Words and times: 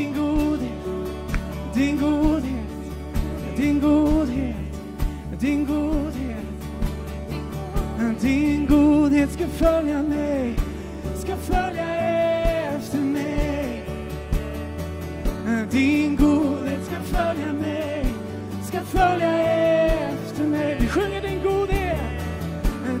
din 0.00 0.12
godhet, 0.12 0.84
din 1.74 1.96
godhet, 1.98 2.70
din 3.56 3.80
godhet, 3.80 4.56
din 5.38 5.64
godhet. 5.64 6.20
Din 8.20 8.66
godhet 8.66 9.32
ska 9.32 9.46
följa 9.46 10.02
mig, 10.02 10.54
ska 11.16 11.36
följa 11.36 11.96
efter 12.76 12.98
mig. 12.98 13.84
Din 15.70 16.16
godhet 16.16 16.84
ska 16.84 17.16
följa 17.16 17.52
mig, 17.52 18.06
ska 18.68 18.80
följa 18.80 19.32
efter 20.12 20.44
mig. 20.44 20.76
Vi 20.80 20.86
sjunger 20.86 21.20
din 21.22 21.42
godhet. 21.42 22.00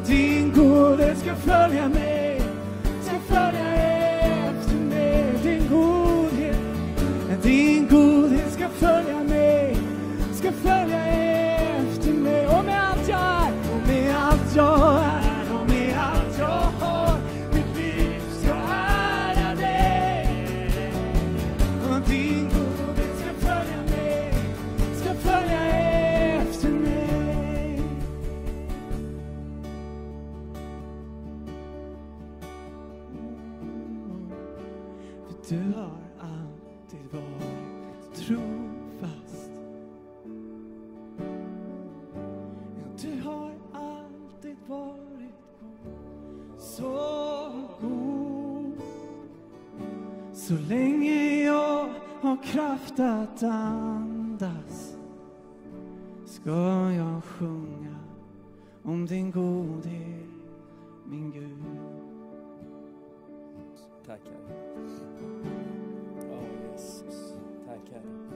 Din 0.06 0.52
godhet 0.52 1.18
ska 1.18 1.34
följa 1.34 1.88
så 46.80 47.52
god. 47.80 48.80
Så 50.32 50.54
länge 50.54 51.44
jag 51.44 51.88
har 52.20 52.42
kraft 52.42 53.00
att 53.00 53.42
andas 53.42 54.96
ska 56.24 56.50
jag 56.92 57.24
sjunga 57.24 57.96
om 58.82 59.06
din 59.06 59.30
godhet, 59.30 60.28
min 61.04 61.30
Gud. 61.30 61.50
Tack 64.06 64.20
Herre. 64.24 64.86
Ja, 66.30 66.72
Jesus. 66.72 67.34
Tack 67.66 67.92
Herre. 67.92 68.30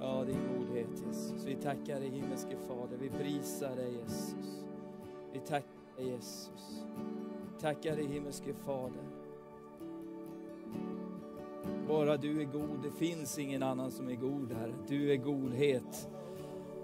Ja, 0.00 0.24
din 0.24 0.40
godhet 0.58 1.02
Jesus. 1.06 1.44
Vi 1.46 1.54
tackar 1.54 2.00
dig 2.00 2.10
himmelske 2.10 2.56
Fader. 2.68 2.96
Vi 3.00 3.10
prisar 3.10 3.76
dig 3.76 3.92
Jesus. 3.92 4.64
Vi 5.32 5.38
tackar 5.38 5.96
dig 5.96 6.06
Jesus. 6.08 6.84
Tackar 7.60 7.96
dig 7.96 8.06
himmelske 8.06 8.54
Fader. 8.66 9.02
Bara 11.88 12.16
du 12.16 12.40
är 12.40 12.44
god. 12.44 12.82
Det 12.82 13.06
finns 13.06 13.38
ingen 13.38 13.62
annan 13.62 13.90
som 13.90 14.08
är 14.08 14.14
god 14.14 14.52
Herre. 14.52 14.74
Du 14.88 15.12
är 15.12 15.16
godhet. 15.16 16.08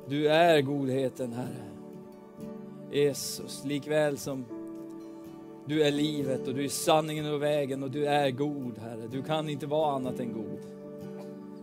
Du 0.09 0.29
är 0.29 0.63
godheten 0.63 1.33
Herre. 1.33 1.71
Jesus, 2.93 3.65
likväl 3.65 4.19
som 4.19 4.45
du 5.67 5.83
är 5.83 5.91
livet 5.91 6.49
och 6.49 6.55
du 6.55 6.65
är 6.65 6.69
sanningen 6.69 7.35
och 7.35 7.43
vägen 7.43 7.83
och 7.83 7.91
du 7.91 8.07
är 8.07 8.31
god, 8.31 8.79
Herre. 8.79 9.07
Du 9.11 9.23
kan 9.23 9.49
inte 9.49 9.67
vara 9.67 9.95
annat 9.95 10.21
än 10.21 10.33
god. 10.33 10.61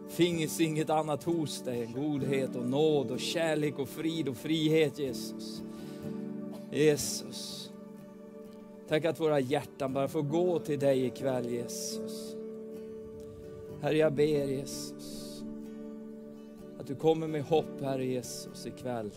Finns 0.10 0.62
inget 0.62 0.90
annat 0.90 1.24
hos 1.24 1.62
dig 1.62 1.84
än 1.84 1.94
godhet 1.94 2.56
och 2.56 2.66
nåd 2.66 3.12
och 3.12 3.20
kärlek 3.20 3.80
och 3.80 3.90
frid 3.90 4.30
och 4.30 4.38
frihet, 4.38 5.00
Jesus. 5.00 5.62
Jesus. 6.72 7.63
Tack 8.88 9.06
att 9.06 9.20
våra 9.20 9.40
hjärtan 9.40 9.94
bara 9.94 10.08
får 10.08 10.22
gå 10.22 10.60
till 10.60 10.80
dig 10.80 11.06
ikväll, 11.06 11.50
Jesus. 11.50 12.36
Herre, 13.82 13.98
jag 13.98 14.14
ber 14.14 14.46
Jesus 14.46 15.44
att 16.80 16.88
du 16.88 16.96
kommer 16.96 17.28
med 17.28 17.44
hopp, 17.44 17.82
Herre 17.82 18.06
Jesus, 18.06 18.66
ikväll. 18.66 19.12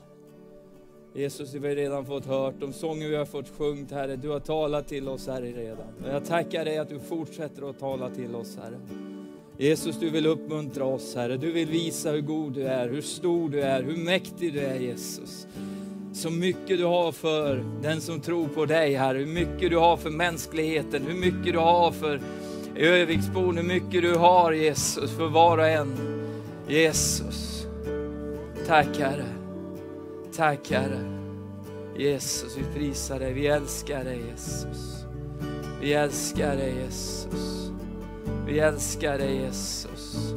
Jesus, 1.15 1.55
vi 1.55 1.69
har 1.69 1.75
redan 1.75 2.07
fått 2.07 2.27
hört 2.27 2.55
de 2.61 2.73
sånger 2.73 3.09
vi 3.09 3.17
har 3.17 3.25
fått 3.25 3.49
sjungt, 3.49 3.91
Herre. 3.91 4.17
Du 4.17 4.29
har 4.29 4.41
talat 4.41 4.89
till 4.89 5.09
oss, 5.09 5.27
Herre, 5.27 5.53
redan. 5.53 5.87
Och 6.05 6.09
jag 6.09 6.25
tackar 6.25 6.65
dig 6.65 6.79
att 6.79 6.89
du 6.89 7.01
fortsätter 7.01 7.71
att 7.71 7.79
tala 7.79 8.11
till 8.11 8.35
oss, 8.35 8.59
Herre. 8.63 8.81
Jesus, 9.59 9.97
du 10.01 10.11
vill 10.11 10.27
uppmuntra 10.27 10.85
oss, 10.85 11.15
Herre. 11.15 11.37
Du 11.37 11.53
vill 11.53 11.69
visa 11.69 12.11
hur 12.11 12.21
god 12.21 12.53
du 12.53 12.63
är, 12.63 12.89
hur 12.89 13.03
stor 13.03 13.49
du 13.49 13.61
är, 13.61 13.83
hur 13.83 13.97
mäktig 13.97 14.53
du 14.53 14.61
är, 14.61 14.81
Jesus. 14.81 15.47
Så 16.17 16.31
mycket 16.31 16.79
du 16.79 16.85
har 16.85 17.13
för 17.13 17.65
den 17.83 18.01
som 18.01 18.21
tror 18.21 18.49
på 18.49 18.67
dig, 18.67 18.95
Herre. 18.95 19.19
Hur 19.19 19.27
mycket 19.27 19.71
du 19.71 19.77
har 19.77 19.97
för 19.97 20.11
mänskligheten, 20.11 21.07
hur 21.07 21.15
mycket 21.15 21.53
du 21.53 21.59
har 21.59 21.93
för 21.93 22.21
Öviksbon, 22.77 23.57
hur 23.57 23.65
mycket 23.65 24.03
du 24.03 24.15
har, 24.15 24.53
Jesus, 24.53 25.11
för 25.11 25.29
var 25.29 25.59
och 25.59 25.69
en. 25.69 25.97
Jesus. 26.69 27.67
Tack, 28.67 28.99
Herre. 28.99 29.27
Tack 30.37 30.71
Herre. 30.71 31.01
Jesus, 31.99 32.57
vi 32.57 32.81
prisar 32.81 33.19
dig. 33.19 33.33
Vi 33.33 33.47
älskar 33.47 34.05
dig 34.05 34.21
Jesus. 34.31 35.05
Vi 35.81 35.93
älskar 35.93 36.57
dig 36.57 36.75
Jesus. 36.75 37.71
Vi 38.47 38.59
älskar 38.59 39.19
dig 39.19 39.37
Jesus. 39.37 40.35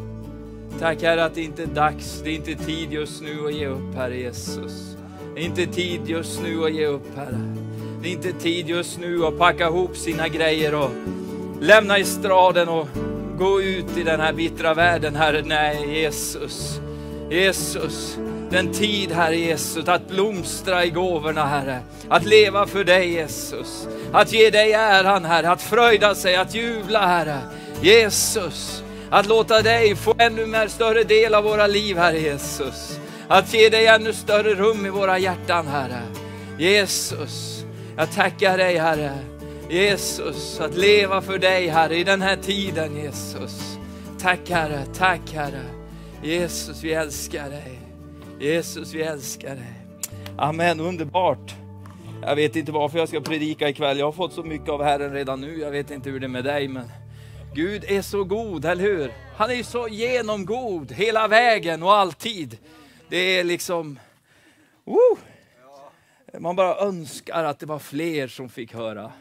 Tack 0.80 1.02
Herre 1.02 1.26
att 1.26 1.36
det 1.36 1.42
inte 1.42 1.64
är 1.64 1.68
dags, 1.68 2.22
det 2.24 2.30
är 2.30 2.36
inte 2.36 2.56
tid 2.56 2.94
just 2.94 3.22
nu 3.22 3.48
att 3.48 3.54
ge 3.54 3.68
upp 3.68 3.96
Herre 3.96 4.18
Jesus. 4.18 4.99
Det 5.40 5.44
är 5.44 5.48
inte 5.48 5.66
tid 5.66 6.02
just 6.06 6.42
nu 6.42 6.66
att 6.66 6.74
ge 6.74 6.86
upp 6.86 7.18
Herre. 7.18 7.56
Det 8.02 8.08
är 8.08 8.12
inte 8.12 8.32
tid 8.34 8.70
just 8.70 9.00
nu 9.00 9.26
att 9.26 9.38
packa 9.38 9.68
ihop 9.68 9.98
sina 9.98 10.28
grejer 10.28 10.76
och 10.76 10.90
lämna 11.62 11.98
estraden 11.98 12.70
och 12.70 12.88
gå 13.38 13.62
ut 13.62 13.98
i 13.98 14.04
den 14.04 14.20
här 14.20 14.34
bittra 14.34 14.74
världen 14.74 15.16
Herre. 15.16 15.42
Nej 15.46 16.02
Jesus. 16.02 16.80
Jesus, 17.30 18.18
den 18.50 18.74
tid, 18.74 19.12
Herre 19.12 19.36
Jesus, 19.36 19.88
att 19.88 20.10
blomstra 20.10 20.86
i 20.86 20.90
gåvorna, 20.90 21.46
Herre. 21.46 21.80
Att 22.10 22.26
leva 22.26 22.68
för 22.68 22.84
dig, 22.84 23.14
Jesus. 23.14 23.88
Att 24.12 24.34
ge 24.34 24.50
dig 24.50 24.74
äran, 24.74 25.26
Herre. 25.26 25.50
Att 25.50 25.62
fröjda 25.62 26.16
sig, 26.16 26.36
att 26.36 26.56
jubla, 26.56 27.08
Herre. 27.08 27.38
Jesus, 27.82 28.84
att 29.10 29.28
låta 29.28 29.62
dig 29.62 29.96
få 29.96 30.16
ännu 30.18 30.46
mer 30.46 30.68
större 30.68 31.04
del 31.04 31.34
av 31.34 31.44
våra 31.44 31.68
liv, 31.68 31.98
Herre 31.98 32.20
Jesus. 32.20 33.00
Att 33.32 33.54
ge 33.54 33.70
dig 33.70 33.88
ännu 33.88 34.14
större 34.14 34.56
rum 34.56 34.86
i 34.86 34.90
våra 34.90 35.20
hjärtan, 35.20 35.68
Herre. 35.68 36.02
Jesus, 36.58 37.66
jag 37.98 38.12
tackar 38.12 38.58
dig, 38.58 38.78
Herre. 38.78 39.18
Jesus, 39.70 40.60
att 40.60 40.78
leva 40.78 41.22
för 41.22 41.38
dig, 41.38 41.68
Herre, 41.68 41.96
i 41.96 42.04
den 42.04 42.22
här 42.22 42.36
tiden, 42.36 42.96
Jesus. 42.96 43.78
Tack, 44.20 44.50
Herre. 44.50 44.86
Tack, 44.98 45.34
Herre. 45.34 45.64
Jesus, 46.24 46.84
vi 46.84 46.94
älskar 46.94 47.50
dig. 47.50 47.80
Jesus, 48.40 48.94
vi 48.94 49.02
älskar 49.02 49.56
dig. 49.56 49.74
Amen, 50.38 50.80
underbart. 50.80 51.56
Jag 52.22 52.36
vet 52.36 52.56
inte 52.56 52.72
varför 52.72 52.98
jag 52.98 53.08
ska 53.08 53.22
predika 53.22 53.70
ikväll. 53.70 54.00
Jag 54.00 54.06
har 54.06 54.12
fått 54.12 54.34
så 54.34 54.44
mycket 54.44 54.70
av 54.70 54.84
Herren 54.84 55.14
redan 55.14 55.42
nu. 55.42 55.60
Jag 55.60 55.72
vet 55.72 55.92
inte 55.92 56.10
hur 56.10 56.20
det 56.20 56.26
är 56.26 56.28
med 56.28 56.44
dig, 56.44 56.68
men 56.68 56.92
Gud 57.54 57.86
är 57.88 58.02
så 58.02 58.24
god, 58.24 58.66
eller 58.66 58.84
hur? 58.84 59.14
Han 59.36 59.52
är 59.52 59.64
så 59.64 59.88
genomgod 59.88 60.92
hela 60.92 61.28
vägen 61.28 61.84
och 61.84 61.94
alltid. 61.94 62.58
Det 63.10 63.18
är 63.18 63.44
liksom... 63.44 64.00
Woo! 64.86 65.18
Man 66.40 66.56
bara 66.56 66.76
önskar 66.78 67.44
att 67.44 67.60
det 67.60 67.66
var 67.66 67.80
fler 67.80 68.28
som 68.28 68.50
fick 68.50 68.74
höra. 68.74 69.12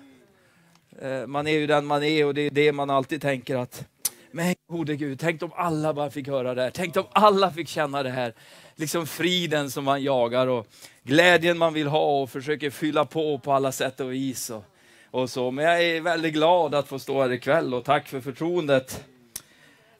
Eh, 1.02 1.26
man 1.26 1.46
är 1.46 1.52
ju 1.52 1.66
den 1.66 1.86
man 1.86 2.02
är 2.02 2.26
och 2.26 2.34
det 2.34 2.40
är 2.40 2.50
det 2.50 2.72
man 2.72 2.90
alltid 2.90 3.22
tänker 3.22 3.56
att 3.56 3.86
men 4.30 4.54
gode 4.68 4.96
Gud, 4.96 5.20
tänk 5.20 5.42
om 5.42 5.52
alla 5.54 5.94
bara 5.94 6.10
fick 6.10 6.28
höra 6.28 6.54
det 6.54 6.62
här. 6.62 6.70
Tänk 6.70 6.96
om 6.96 7.04
alla 7.12 7.50
fick 7.50 7.68
känna 7.68 8.02
det 8.02 8.10
här. 8.10 8.34
Liksom 8.74 9.06
friden 9.06 9.70
som 9.70 9.84
man 9.84 10.02
jagar 10.02 10.46
och 10.46 10.66
glädjen 11.02 11.58
man 11.58 11.74
vill 11.74 11.86
ha 11.86 12.22
och 12.22 12.30
försöker 12.30 12.70
fylla 12.70 13.04
på 13.04 13.38
på 13.38 13.52
alla 13.52 13.72
sätt 13.72 14.00
och 14.00 14.12
vis. 14.12 14.50
Och, 14.50 14.64
och 15.10 15.30
så. 15.30 15.50
Men 15.50 15.64
jag 15.64 15.84
är 15.84 16.00
väldigt 16.00 16.32
glad 16.32 16.74
att 16.74 16.88
få 16.88 16.98
stå 16.98 17.22
här 17.22 17.32
ikväll 17.32 17.74
och 17.74 17.84
tack 17.84 18.08
för 18.08 18.20
förtroendet. 18.20 19.04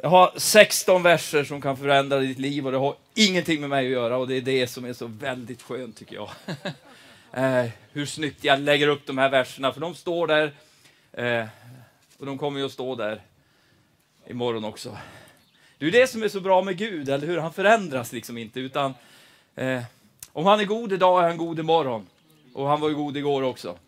Jag 0.01 0.09
har 0.09 0.33
16 0.37 1.03
verser 1.03 1.45
som 1.45 1.61
kan 1.61 1.77
förändra 1.77 2.19
ditt 2.19 2.39
liv 2.39 2.67
och 2.67 2.73
det 2.73 2.79
har 2.79 2.97
ingenting 3.15 3.61
med 3.61 3.71
mig 3.71 3.87
att 3.87 3.93
göra 3.93 4.17
och 4.17 4.29
det 4.29 4.35
är 4.35 4.41
det 4.41 4.67
som 4.67 4.85
är 4.85 4.93
så 4.93 5.07
väldigt 5.07 5.63
skönt 5.63 5.97
tycker 5.97 6.15
jag. 6.15 6.31
eh, 7.33 7.71
hur 7.93 8.07
snyggt 8.07 8.45
jag 8.45 8.61
lägger 8.61 8.89
upp 8.89 9.07
de 9.07 9.19
här 9.19 9.29
verserna 9.29 9.73
för 9.73 9.81
de 9.81 9.95
står 9.95 10.27
där 10.27 10.53
eh, 11.13 11.47
och 12.19 12.27
de 12.27 12.39
kommer 12.39 12.61
ju 12.61 12.67
att 12.67 12.73
stå 12.73 12.95
där 12.95 13.23
imorgon 14.27 14.65
också. 14.65 14.99
Det 15.79 15.87
är 15.87 15.91
det 15.91 16.07
som 16.07 16.23
är 16.23 16.29
så 16.29 16.41
bra 16.41 16.63
med 16.63 16.77
Gud, 16.77 17.09
eller 17.09 17.27
hur? 17.27 17.39
Han 17.39 17.53
förändras 17.53 18.13
liksom 18.13 18.39
inte, 18.39 18.61
utan 18.61 18.95
eh, 19.55 19.83
om 20.33 20.47
han 20.47 20.61
är 20.61 20.65
god 20.65 20.93
idag 20.93 21.25
är 21.25 21.29
han 21.29 21.37
god 21.37 21.59
imorgon. 21.59 22.07
Och 22.55 22.67
han 22.67 22.81
var 22.81 22.89
ju 22.89 22.95
god 22.95 23.17
igår 23.17 23.43
också. 23.43 23.79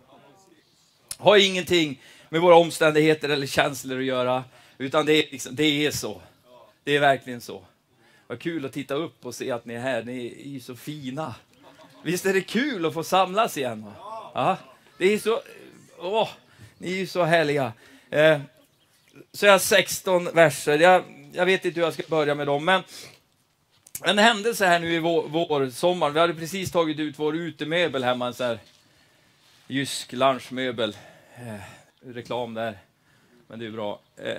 Har 1.16 1.36
ingenting 1.36 2.02
med 2.28 2.40
våra 2.40 2.56
omständigheter 2.56 3.28
eller 3.28 3.46
känslor 3.46 3.98
att 3.98 4.04
göra, 4.04 4.44
utan 4.80 5.06
det 5.06 5.12
är, 5.12 5.32
liksom, 5.32 5.56
det 5.56 5.86
är 5.86 5.90
så. 5.90 6.22
Det 6.84 6.96
är 6.96 7.00
verkligen 7.00 7.40
så. 7.40 7.64
Vad 8.26 8.38
kul 8.38 8.66
att 8.66 8.72
titta 8.72 8.94
upp 8.94 9.26
och 9.26 9.34
se 9.34 9.50
att 9.50 9.64
ni 9.64 9.74
är 9.74 9.80
här. 9.80 10.02
Ni 10.02 10.26
är 10.26 10.48
ju 10.48 10.60
så 10.60 10.76
fina. 10.76 11.34
Visst 12.02 12.26
är 12.26 12.34
det 12.34 12.40
kul 12.40 12.86
att 12.86 12.94
få 12.94 13.04
samlas 13.04 13.56
igen? 13.56 13.84
Va? 13.84 13.94
Ja, 14.34 14.56
det 14.98 15.14
är 15.14 15.18
så... 15.18 15.40
Åh, 15.98 16.28
ni 16.78 16.92
är 16.92 16.96
ju 16.96 17.06
så 17.06 17.22
härliga. 17.24 17.72
Eh, 18.10 18.40
så 19.32 19.46
jag 19.46 19.52
har 19.52 19.58
16 19.58 20.24
verser. 20.24 20.78
Jag, 20.78 21.04
jag 21.32 21.46
vet 21.46 21.64
inte 21.64 21.80
hur 21.80 21.86
jag 21.86 21.94
ska 21.94 22.02
börja 22.08 22.34
med 22.34 22.46
dem, 22.46 22.64
men 22.64 22.82
en 24.04 24.18
händelse 24.18 24.66
här 24.66 24.78
nu 24.78 24.94
i 24.94 24.98
vår, 24.98 25.28
vår 25.28 25.70
sommar. 25.70 26.10
Vi 26.10 26.20
hade 26.20 26.34
precis 26.34 26.70
tagit 26.70 26.98
ut 26.98 27.18
vår 27.18 27.36
utemöbel 27.36 28.04
hemma, 28.04 28.26
en 28.26 28.34
sån 28.34 28.46
här 28.46 28.58
Jysk 29.66 30.12
lunchmöbel. 30.12 30.96
Eh, 31.34 31.60
reklam 32.14 32.54
där, 32.54 32.78
men 33.46 33.58
det 33.58 33.66
är 33.66 33.70
bra. 33.70 34.00
Eh, 34.16 34.34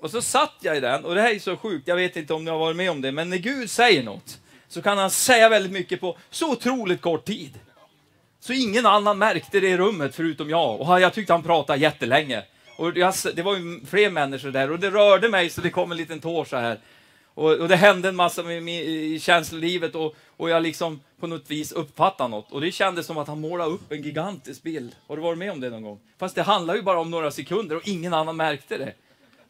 och 0.00 0.10
så 0.10 0.22
satt 0.22 0.54
jag 0.60 0.76
i 0.76 0.80
den, 0.80 1.04
och 1.04 1.14
det 1.14 1.20
här 1.20 1.34
är 1.34 1.38
så 1.38 1.56
sjukt, 1.56 1.88
jag 1.88 1.96
vet 1.96 2.16
inte 2.16 2.34
om 2.34 2.44
ni 2.44 2.50
har 2.50 2.58
varit 2.58 2.76
med 2.76 2.90
om 2.90 3.00
det, 3.00 3.12
men 3.12 3.30
när 3.30 3.36
Gud 3.36 3.70
säger 3.70 4.02
något 4.02 4.38
så 4.68 4.82
kan 4.82 4.98
han 4.98 5.10
säga 5.10 5.48
väldigt 5.48 5.72
mycket 5.72 6.00
på 6.00 6.18
så 6.30 6.52
otroligt 6.52 7.00
kort 7.00 7.24
tid. 7.24 7.58
Så 8.40 8.52
ingen 8.52 8.86
annan 8.86 9.18
märkte 9.18 9.60
det 9.60 9.68
i 9.68 9.76
rummet 9.76 10.14
förutom 10.14 10.50
jag, 10.50 10.80
och 10.80 11.00
jag 11.00 11.14
tyckte 11.14 11.32
han 11.32 11.42
pratade 11.42 11.78
jättelänge. 11.78 12.42
Och 12.76 12.96
jag, 12.96 13.14
det 13.34 13.42
var 13.42 13.56
ju 13.56 13.80
fler 13.86 14.10
människor 14.10 14.50
där, 14.50 14.70
och 14.70 14.78
det 14.78 14.90
rörde 14.90 15.28
mig 15.28 15.50
så 15.50 15.60
det 15.60 15.70
kom 15.70 15.90
en 15.90 15.96
liten 15.96 16.20
tår 16.20 16.44
så 16.44 16.56
här. 16.56 16.78
Och, 17.34 17.52
och 17.52 17.68
det 17.68 17.76
hände 17.76 18.08
en 18.08 18.16
massa 18.16 18.42
med, 18.42 18.62
med, 18.62 18.84
i 18.84 19.20
känslolivet 19.20 19.94
och, 19.94 20.16
och 20.36 20.50
jag 20.50 20.62
liksom 20.62 21.00
på 21.20 21.26
något 21.26 21.50
vis 21.50 21.72
uppfattade 21.72 22.30
något. 22.30 22.52
Och 22.52 22.60
det 22.60 22.72
kändes 22.72 23.06
som 23.06 23.18
att 23.18 23.28
han 23.28 23.40
målade 23.40 23.70
upp 23.70 23.92
en 23.92 24.02
gigantisk 24.02 24.62
bild. 24.62 24.96
Har 25.06 25.16
du 25.16 25.22
varit 25.22 25.38
med 25.38 25.52
om 25.52 25.60
det 25.60 25.70
någon 25.70 25.82
gång? 25.82 26.00
Fast 26.18 26.34
det 26.34 26.42
handlar 26.42 26.74
ju 26.74 26.82
bara 26.82 27.00
om 27.00 27.10
några 27.10 27.30
sekunder 27.30 27.76
och 27.76 27.88
ingen 27.88 28.14
annan 28.14 28.36
märkte 28.36 28.78
det. 28.78 28.92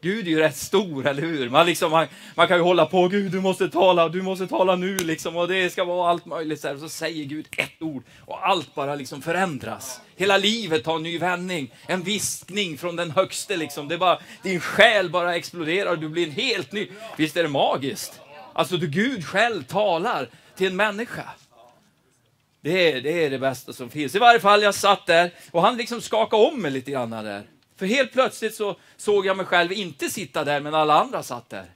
Gud 0.02 0.26
är 0.26 0.30
ju 0.30 0.38
rätt 0.38 0.56
stor, 0.56 1.06
eller 1.06 1.22
hur? 1.22 1.48
Man, 1.48 1.66
liksom, 1.66 1.90
man, 1.90 2.06
man 2.34 2.48
kan 2.48 2.56
ju 2.56 2.62
hålla 2.62 2.86
på, 2.86 3.08
Gud 3.08 3.32
du 3.32 3.40
måste 3.40 3.68
tala, 3.68 4.08
du 4.08 4.22
måste 4.22 4.46
tala 4.46 4.76
nu 4.76 4.96
liksom, 4.96 5.36
och 5.36 5.48
det 5.48 5.70
ska 5.70 5.84
vara 5.84 6.10
allt 6.10 6.26
möjligt. 6.26 6.60
Så, 6.60 6.68
här. 6.68 6.76
så 6.76 6.88
säger 6.88 7.24
Gud 7.24 7.46
ett 7.56 7.82
ord 7.82 8.02
och 8.20 8.48
allt 8.48 8.74
bara 8.74 8.94
liksom 8.94 9.22
förändras. 9.22 10.00
Hela 10.16 10.36
livet 10.36 10.84
tar 10.84 10.96
en 10.96 11.02
ny 11.02 11.18
vändning, 11.18 11.74
en 11.86 12.02
viskning 12.02 12.78
från 12.78 12.96
den 12.96 13.10
högste 13.10 13.56
liksom. 13.56 13.88
Det 13.88 13.94
är 13.94 13.98
bara, 13.98 14.18
din 14.42 14.60
själ 14.60 15.10
bara 15.10 15.36
exploderar 15.36 15.90
och 15.90 15.98
du 15.98 16.08
blir 16.08 16.26
en 16.26 16.32
helt 16.32 16.72
ny. 16.72 16.88
Visst 17.16 17.36
är 17.36 17.42
det 17.42 17.48
magiskt? 17.48 18.20
Alltså, 18.52 18.76
du, 18.76 18.86
Gud 18.86 19.24
själv 19.24 19.62
talar 19.62 20.28
till 20.56 20.66
en 20.66 20.76
människa. 20.76 21.24
Det 22.62 22.92
är, 22.92 23.00
det 23.00 23.24
är 23.24 23.30
det 23.30 23.38
bästa 23.38 23.72
som 23.72 23.90
finns. 23.90 24.14
I 24.14 24.18
varje 24.18 24.40
fall, 24.40 24.62
jag 24.62 24.74
satt 24.74 25.06
där 25.06 25.30
och 25.50 25.62
han 25.62 25.76
liksom 25.76 26.00
skakade 26.00 26.42
om 26.42 26.62
mig 26.62 26.70
lite 26.70 26.90
grann 26.90 27.10
där. 27.10 27.42
För 27.80 27.86
helt 27.86 28.12
plötsligt 28.12 28.54
så 28.54 28.76
såg 28.96 29.26
jag 29.26 29.36
mig 29.36 29.46
själv 29.46 29.72
inte 29.72 30.10
sitta 30.10 30.44
där, 30.44 30.60
men 30.60 30.74
alla 30.74 31.00
andra 31.00 31.22
satt 31.22 31.50
där. 31.50 31.70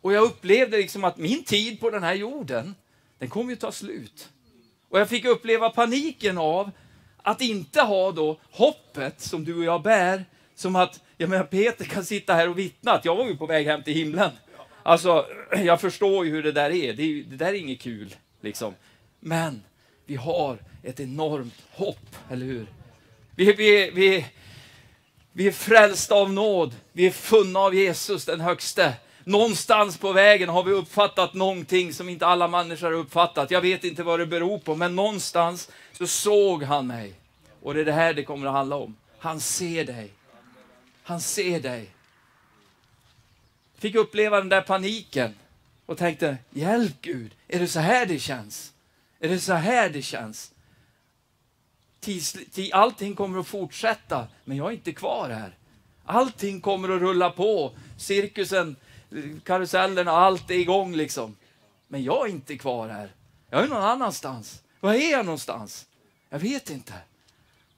Och 0.00 0.12
jag 0.12 0.24
upplevde 0.24 0.76
liksom 0.76 1.04
att 1.04 1.16
min 1.16 1.44
tid 1.44 1.80
på 1.80 1.90
den 1.90 2.02
här 2.02 2.14
jorden, 2.14 2.74
den 3.18 3.28
kommer 3.28 3.50
ju 3.50 3.56
ta 3.56 3.72
slut. 3.72 4.28
Och 4.88 5.00
jag 5.00 5.08
fick 5.08 5.24
uppleva 5.24 5.70
paniken 5.70 6.38
av 6.38 6.70
att 7.22 7.40
inte 7.40 7.80
ha 7.80 8.12
då 8.12 8.40
hoppet 8.50 9.20
som 9.20 9.44
du 9.44 9.58
och 9.58 9.64
jag 9.64 9.82
bär, 9.82 10.24
som 10.54 10.76
att, 10.76 11.00
jag 11.16 11.30
menar 11.30 11.44
Peter 11.44 11.84
kan 11.84 12.04
sitta 12.04 12.34
här 12.34 12.48
och 12.48 12.58
vittna 12.58 12.92
att 12.92 13.04
jag 13.04 13.16
var 13.16 13.26
ju 13.26 13.36
på 13.36 13.46
väg 13.46 13.66
hem 13.66 13.82
till 13.82 13.94
himlen. 13.94 14.30
Alltså, 14.82 15.26
jag 15.64 15.80
förstår 15.80 16.26
ju 16.26 16.30
hur 16.30 16.42
det 16.42 16.52
där 16.52 16.70
är. 16.70 16.92
Det, 16.92 17.22
det 17.22 17.36
där 17.36 17.46
är 17.46 17.54
inget 17.54 17.80
kul, 17.80 18.14
liksom. 18.40 18.74
Men 19.20 19.62
vi 20.04 20.16
har 20.16 20.58
ett 20.82 21.00
enormt 21.00 21.62
hopp, 21.72 22.16
eller 22.30 22.46
hur? 22.46 22.75
Vi, 23.36 23.52
vi, 23.52 23.90
vi, 23.90 24.26
vi 25.32 25.46
är 25.46 25.52
frälsta 25.52 26.14
av 26.14 26.32
nåd. 26.32 26.74
Vi 26.92 27.06
är 27.06 27.10
funna 27.10 27.60
av 27.60 27.74
Jesus, 27.74 28.24
den 28.24 28.40
högste. 28.40 28.92
Någonstans 29.24 29.98
på 29.98 30.12
vägen 30.12 30.48
har 30.48 30.62
vi 30.62 30.72
uppfattat 30.72 31.34
någonting 31.34 31.92
som 31.92 32.08
inte 32.08 32.26
alla 32.26 32.48
människor 32.48 32.86
har 32.86 32.92
uppfattat. 32.92 33.50
Jag 33.50 33.60
vet 33.60 33.84
inte 33.84 34.02
vad 34.02 34.20
det 34.20 34.26
beror 34.26 34.58
på, 34.58 34.74
men 34.74 34.96
någonstans 34.96 35.70
så 35.92 36.06
såg 36.06 36.62
han 36.62 36.86
mig. 36.86 37.14
Och 37.62 37.74
det 37.74 37.80
är 37.80 37.84
det 37.84 37.92
här 37.92 38.14
det 38.14 38.22
kommer 38.22 38.46
att 38.46 38.52
handla 38.52 38.76
om. 38.76 38.96
Han 39.18 39.40
ser 39.40 39.84
dig. 39.84 40.10
Han 41.02 41.20
ser 41.20 41.60
dig. 41.60 41.90
Fick 43.78 43.94
uppleva 43.94 44.38
den 44.38 44.48
där 44.48 44.62
paniken 44.62 45.34
och 45.86 45.98
tänkte, 45.98 46.36
hjälp 46.50 46.94
Gud, 47.00 47.34
är 47.48 47.58
det 47.58 47.68
så 47.68 47.80
här 47.80 48.06
det 48.06 48.18
känns? 48.18 48.72
Är 49.20 49.28
det 49.28 49.40
så 49.40 49.52
här 49.52 49.88
det 49.88 50.02
känns? 50.02 50.52
Allting 52.72 53.14
kommer 53.14 53.40
att 53.40 53.46
fortsätta, 53.46 54.26
men 54.44 54.56
jag 54.56 54.68
är 54.68 54.72
inte 54.72 54.92
kvar 54.92 55.28
här. 55.28 55.56
Allting 56.04 56.60
kommer 56.60 56.88
att 56.88 57.00
rulla 57.00 57.30
på. 57.30 57.72
Cirkusen, 57.98 58.76
karusellerna, 59.44 60.10
allt 60.10 60.50
är 60.50 60.54
igång 60.54 60.96
liksom. 60.96 61.36
Men 61.88 62.04
jag 62.04 62.26
är 62.26 62.30
inte 62.30 62.56
kvar 62.56 62.88
här. 62.88 63.12
Jag 63.50 63.64
är 63.64 63.68
någon 63.68 63.82
annanstans. 63.82 64.62
Var 64.80 64.94
är 64.94 65.10
jag 65.12 65.24
någonstans? 65.24 65.86
Jag 66.30 66.38
vet 66.38 66.70
inte. 66.70 66.92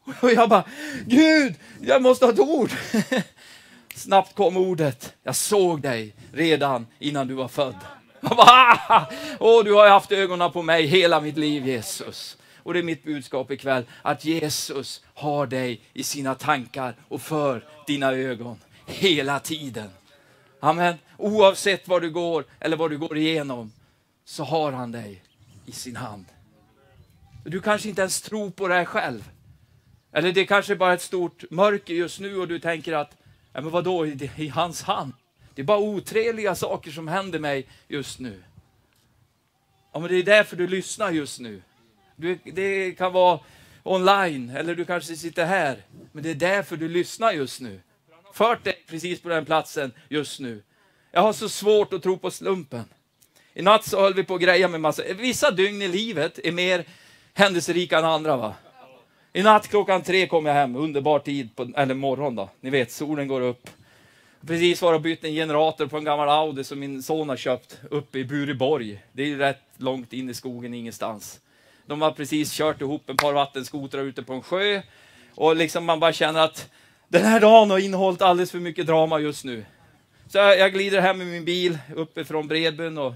Och 0.21 0.33
jag 0.33 0.49
bara, 0.49 0.65
Gud, 1.07 1.55
jag 1.81 2.03
måste 2.03 2.25
ha 2.25 2.33
ett 2.33 2.39
ord. 2.39 2.71
Snabbt 3.95 4.35
kom 4.35 4.57
ordet. 4.57 5.15
Jag 5.23 5.37
såg 5.37 5.81
dig 5.81 6.15
redan 6.33 6.87
innan 6.99 7.29
du 7.29 7.35
var 7.35 7.49
född. 7.49 7.77
Åh, 8.23 8.33
oh, 8.91 9.05
Åh, 9.39 9.65
du 9.65 9.73
har 9.73 9.89
haft 9.89 10.13
ögonen 10.13 10.53
på 10.53 10.63
mig 10.63 10.87
hela 10.87 11.21
mitt 11.21 11.37
liv, 11.37 11.67
Jesus. 11.67 12.37
Och 12.69 12.75
det 12.75 12.81
är 12.81 12.85
mitt 12.85 13.05
budskap 13.05 13.51
ikväll, 13.51 13.85
att 14.03 14.25
Jesus 14.25 15.05
har 15.15 15.47
dig 15.47 15.81
i 15.93 16.03
sina 16.03 16.35
tankar 16.35 16.95
och 17.09 17.23
för 17.23 17.65
dina 17.87 18.13
ögon 18.13 18.59
hela 18.87 19.41
tiden. 19.41 19.91
Amen. 20.61 20.95
Oavsett 21.17 21.89
var 21.89 22.01
du 22.01 22.11
går 22.11 22.45
eller 22.61 22.77
vad 22.77 22.91
du 22.91 22.99
går 22.99 23.17
igenom 23.17 23.73
så 24.25 24.45
har 24.45 24.73
han 24.73 24.93
dig 24.93 25.23
i 25.67 25.73
sin 25.73 25.97
hand. 25.97 26.25
Du 27.45 27.61
kanske 27.61 27.89
inte 27.89 28.01
ens 28.01 28.21
tror 28.21 28.51
på 28.51 28.69
det 28.69 28.75
här 28.75 28.85
själv. 28.85 29.31
Eller 30.13 30.33
det 30.33 30.47
kanske 30.47 30.77
bara 30.77 30.91
är 30.91 30.95
ett 30.95 31.03
stort 31.03 31.45
mörker 31.51 31.95
just 31.95 32.21
nu 32.21 32.37
och 32.37 32.49
du 32.49 32.59
tänker 32.59 32.93
att, 32.93 33.17
ja, 33.53 33.61
men 33.61 33.71
vadå, 33.71 34.07
i, 34.07 34.31
i 34.37 34.49
hans 34.49 34.83
hand? 34.83 35.13
Det 35.55 35.63
är 35.63 35.67
bara 35.67 35.79
otrevliga 35.79 36.55
saker 36.55 36.91
som 36.91 37.09
händer 37.09 37.39
mig 37.39 37.67
just 37.89 38.19
nu. 38.19 38.43
Ja, 39.93 40.01
men 40.01 40.09
det 40.09 40.17
är 40.17 40.23
därför 40.23 40.57
du 40.57 40.67
lyssnar 40.67 41.11
just 41.11 41.41
nu. 41.41 41.63
Du, 42.21 42.39
det 42.45 42.93
kan 42.99 43.13
vara 43.13 43.41
online, 43.83 44.51
eller 44.51 44.75
du 44.75 44.85
kanske 44.85 45.17
sitter 45.17 45.45
här. 45.45 45.83
Men 46.13 46.23
det 46.23 46.31
är 46.31 46.35
därför 46.35 46.77
du 46.77 46.89
lyssnar 46.89 47.33
just 47.33 47.61
nu. 47.61 47.81
Fört 48.35 48.65
dig 48.65 48.85
precis 48.87 49.21
på 49.21 49.29
den 49.29 49.45
platsen 49.45 49.93
just 50.09 50.41
nu. 50.41 50.63
Jag 51.13 51.21
har 51.21 51.33
så 51.33 51.49
svårt 51.49 51.93
att 51.93 52.03
tro 52.03 52.19
på 52.19 52.31
slumpen. 52.31 52.85
I 53.55 53.63
natt 53.63 53.85
så 53.85 54.01
höll 54.01 54.15
vi 54.15 54.25
på 54.25 54.35
att 54.35 54.41
greja 54.41 54.69
med 54.69 54.81
massa... 54.81 55.03
Vissa 55.19 55.51
dygn 55.51 55.83
i 55.83 55.89
livet 55.89 56.39
är 56.45 56.53
mer 56.53 56.85
händelserika 57.35 57.99
än 57.99 58.05
andra. 58.05 58.37
va? 58.37 58.55
I 59.33 59.43
natt 59.43 59.69
klockan 59.69 60.03
tre 60.03 60.27
kom 60.27 60.47
jag 60.47 60.55
hem, 60.55 60.77
underbar 60.77 61.19
tid, 61.19 61.57
på, 61.57 61.73
eller 61.77 61.95
morgon 61.95 62.35
då. 62.35 62.51
Ni 62.61 62.71
vet, 62.71 62.93
solen 62.93 63.29
går 63.29 63.41
upp. 63.41 63.71
Precis 64.47 64.83
var 64.83 64.95
och 64.95 65.01
bytt 65.01 65.25
en 65.25 65.33
generator 65.33 65.87
på 65.87 65.97
en 65.97 66.05
gammal 66.05 66.29
Audi 66.29 66.65
som 66.65 66.79
min 66.79 67.03
son 67.03 67.29
har 67.29 67.37
köpt 67.37 67.81
uppe 67.91 68.19
i 68.19 68.25
Buriborg. 68.25 69.03
Det 69.13 69.23
är 69.23 69.27
ju 69.27 69.39
rätt 69.39 69.63
långt 69.77 70.13
in 70.13 70.31
i 70.31 70.35
skogen 70.35 70.75
ingenstans. 70.75 71.41
De 71.89 72.03
har 72.03 72.11
precis 72.11 72.53
kört 72.53 72.81
ihop 72.81 73.11
ett 73.11 73.17
par 73.17 73.33
vattenskotrar 73.33 74.03
ute 74.03 74.23
på 74.23 74.33
en 74.33 74.43
sjö 74.43 74.83
och 75.35 75.57
liksom 75.57 75.85
man 75.85 76.01
bara 76.01 76.13
känner 76.13 76.41
att 76.41 76.71
den 77.09 77.25
här 77.25 77.41
dagen 77.41 77.71
har 77.71 77.79
innehållit 77.79 78.23
alldeles 78.23 78.51
för 78.51 78.59
mycket 78.59 78.87
drama 78.87 79.19
just 79.19 79.45
nu. 79.45 79.65
Så 80.27 80.39
jag, 80.39 80.59
jag 80.59 80.73
glider 80.73 81.01
hem 81.01 81.19
med 81.19 81.27
min 81.27 81.45
bil 81.45 81.79
uppifrån 81.97 82.49
Bredbyn 82.49 82.99
och, 82.99 83.15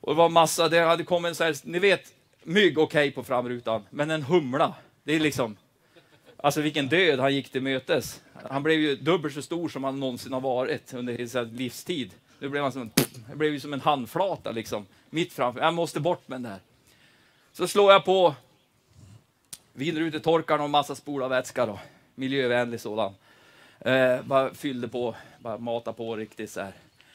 och 0.00 0.14
det 0.14 0.18
var 0.18 0.28
massa, 0.28 0.68
det 0.68 0.80
hade 0.80 1.04
kommit 1.04 1.28
en 1.28 1.34
sån 1.34 1.46
här, 1.46 1.56
ni 1.62 1.78
vet, 1.78 2.12
mygg 2.42 2.78
okej 2.78 3.08
okay 3.08 3.10
på 3.10 3.24
framrutan, 3.24 3.82
men 3.90 4.10
en 4.10 4.22
humla, 4.22 4.74
det 5.04 5.12
är 5.12 5.20
liksom, 5.20 5.56
alltså 6.36 6.60
vilken 6.60 6.88
död 6.88 7.20
han 7.20 7.34
gick 7.34 7.52
till 7.52 7.62
mötes. 7.62 8.20
Han 8.50 8.62
blev 8.62 8.80
ju 8.80 8.96
dubbelt 8.96 9.34
så 9.34 9.42
stor 9.42 9.68
som 9.68 9.84
han 9.84 10.00
någonsin 10.00 10.32
har 10.32 10.40
varit 10.40 10.94
under 10.94 11.26
sin 11.26 11.56
livstid. 11.56 12.10
Nu 12.38 12.48
blev 12.48 12.62
han 12.62 12.72
som 12.72 12.82
en, 12.82 12.90
det 13.30 13.36
blev 13.36 13.52
ju 13.52 13.60
som 13.60 13.72
en 13.72 13.80
handflata 13.80 14.50
liksom, 14.50 14.86
mitt 15.10 15.32
framför. 15.32 15.60
Jag 15.60 15.74
måste 15.74 16.00
bort 16.00 16.28
med 16.28 16.36
den 16.36 16.42
där. 16.42 16.60
Så 17.52 17.68
slår 17.68 17.92
jag 17.92 18.04
på 18.04 18.34
vindrutetorkaren 19.72 20.60
och 20.60 20.70
massa 20.70 20.94
spolarvätska, 20.94 21.66
då. 21.66 21.78
Miljövänlig 22.14 22.80
sådan. 22.80 23.14
Eh, 23.80 24.22
bara 24.22 24.54
fyllde 24.54 24.88
på, 24.88 25.16
bara 25.38 25.58
matade 25.58 25.96
på 25.96 26.16
riktigt 26.16 26.50
så 26.50 26.60
här. 26.60 26.72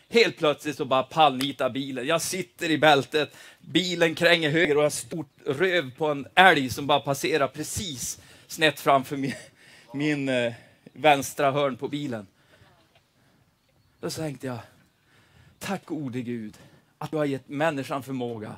Helt 0.10 0.38
plötsligt 0.38 0.78
så 0.78 0.86
bara 0.86 1.04
pallnitar 1.04 1.70
bilen. 1.70 2.08
Jag 2.08 2.22
sitter 2.22 2.72
i 2.72 2.78
bältet, 2.78 3.36
bilen 3.60 4.16
kränger 4.16 4.50
höger 4.50 4.76
och 4.76 4.84
jag 4.84 4.86
har 4.86 4.90
stort 4.90 5.30
röv 5.46 5.92
på 5.92 6.08
en 6.08 6.28
älg 6.36 6.70
som 6.70 6.88
bara 6.88 7.00
passerar 7.00 7.48
precis 7.48 8.22
snett 8.48 8.80
framför 8.80 9.18
min, 9.18 9.34
min 9.94 10.30
eh, 10.30 10.54
vänstra 10.94 11.52
hörn 11.52 11.78
på 11.78 11.88
bilen. 11.88 12.28
Då 14.00 14.10
tänkte 14.10 14.48
jag, 14.48 14.60
tack 15.60 15.86
gode 15.86 16.22
Gud 16.22 16.58
att 16.98 17.12
du 17.12 17.18
har 17.18 17.26
gett 17.26 17.50
människan 17.50 18.04
förmåga 18.04 18.56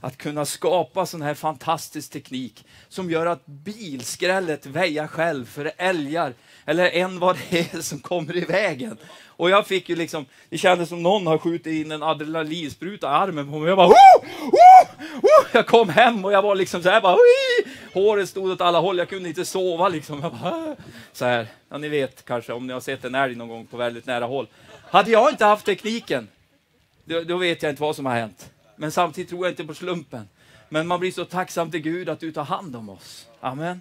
att 0.00 0.16
kunna 0.16 0.44
skapa 0.44 1.06
sån 1.06 1.22
här 1.22 1.34
fantastisk 1.34 2.12
teknik 2.12 2.64
som 2.88 3.10
gör 3.10 3.26
att 3.26 3.46
bilskrället 3.46 4.66
väjar 4.66 5.06
själv 5.06 5.46
för 5.46 5.72
älgar 5.76 6.34
eller 6.64 6.90
en 6.90 7.18
vad 7.18 7.36
det 7.50 7.74
är 7.74 7.80
som 7.80 7.98
kommer 7.98 8.36
i 8.36 8.44
vägen. 8.44 8.98
Och 9.26 9.50
jag 9.50 9.66
fick 9.66 9.88
ju 9.88 9.96
liksom, 9.96 10.26
det 10.48 10.58
kändes 10.58 10.88
som 10.88 11.02
någon 11.02 11.26
har 11.26 11.38
skjutit 11.38 11.66
in 11.66 11.92
en 11.92 12.02
adrenalinspruta 12.02 13.06
i 13.06 13.10
armen 13.10 13.50
på 13.50 13.58
mig. 13.58 13.68
Jag 13.68 13.76
bara, 13.76 13.88
oh, 13.88 14.24
oh, 14.42 14.54
oh! 15.22 15.46
Jag 15.52 15.66
kom 15.66 15.88
hem 15.88 16.24
och 16.24 16.32
jag 16.32 16.42
var 16.42 16.54
liksom 16.54 16.82
så 16.82 16.90
här 16.90 17.00
bara, 17.00 17.14
Oi! 17.14 17.72
håret 17.94 18.28
stod 18.28 18.50
åt 18.50 18.60
alla 18.60 18.80
håll, 18.80 18.98
jag 18.98 19.08
kunde 19.08 19.28
inte 19.28 19.44
sova 19.44 19.88
liksom. 19.88 20.20
Jag 20.22 20.32
bara, 20.32 20.70
äh. 20.70 20.74
så 21.12 21.24
här, 21.24 21.46
ja 21.68 21.78
ni 21.78 21.88
vet 21.88 22.24
kanske 22.24 22.52
om 22.52 22.66
ni 22.66 22.72
har 22.72 22.80
sett 22.80 23.04
en 23.04 23.14
älg 23.14 23.34
någon 23.34 23.48
gång 23.48 23.66
på 23.66 23.76
väldigt 23.76 24.06
nära 24.06 24.24
håll. 24.24 24.46
Hade 24.90 25.10
jag 25.10 25.30
inte 25.30 25.44
haft 25.44 25.66
tekniken, 25.66 26.28
då, 27.04 27.20
då 27.20 27.36
vet 27.36 27.62
jag 27.62 27.72
inte 27.72 27.82
vad 27.82 27.96
som 27.96 28.06
har 28.06 28.14
hänt. 28.14 28.50
Men 28.80 28.92
samtidigt 28.92 29.28
tror 29.28 29.46
jag 29.46 29.52
inte 29.52 29.64
på 29.64 29.74
slumpen. 29.74 30.28
Men 30.68 30.86
man 30.86 31.00
blir 31.00 31.12
så 31.12 31.24
tacksam 31.24 31.70
till 31.70 31.80
Gud 31.80 32.08
att 32.08 32.20
du 32.20 32.32
tar 32.32 32.44
hand 32.44 32.76
om 32.76 32.88
oss. 32.88 33.28
Amen. 33.40 33.80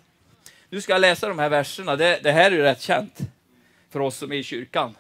Nu 0.70 0.82
ska 0.82 0.91
jag 0.91 1.01
läsa 1.01 1.27
de 1.27 1.39
här 1.39 1.50
verserna. 1.50 1.96
Det, 1.96 2.20
det 2.24 2.32
här 2.32 2.51
är 2.51 2.56
ju 2.56 2.62
rätt 2.62 2.82
känt 2.82 3.20
för 3.89 4.00
oss 4.00 4.18
som 4.18 4.32
är 4.32 4.36
i 4.36 4.44
kyrkan. 4.44 4.96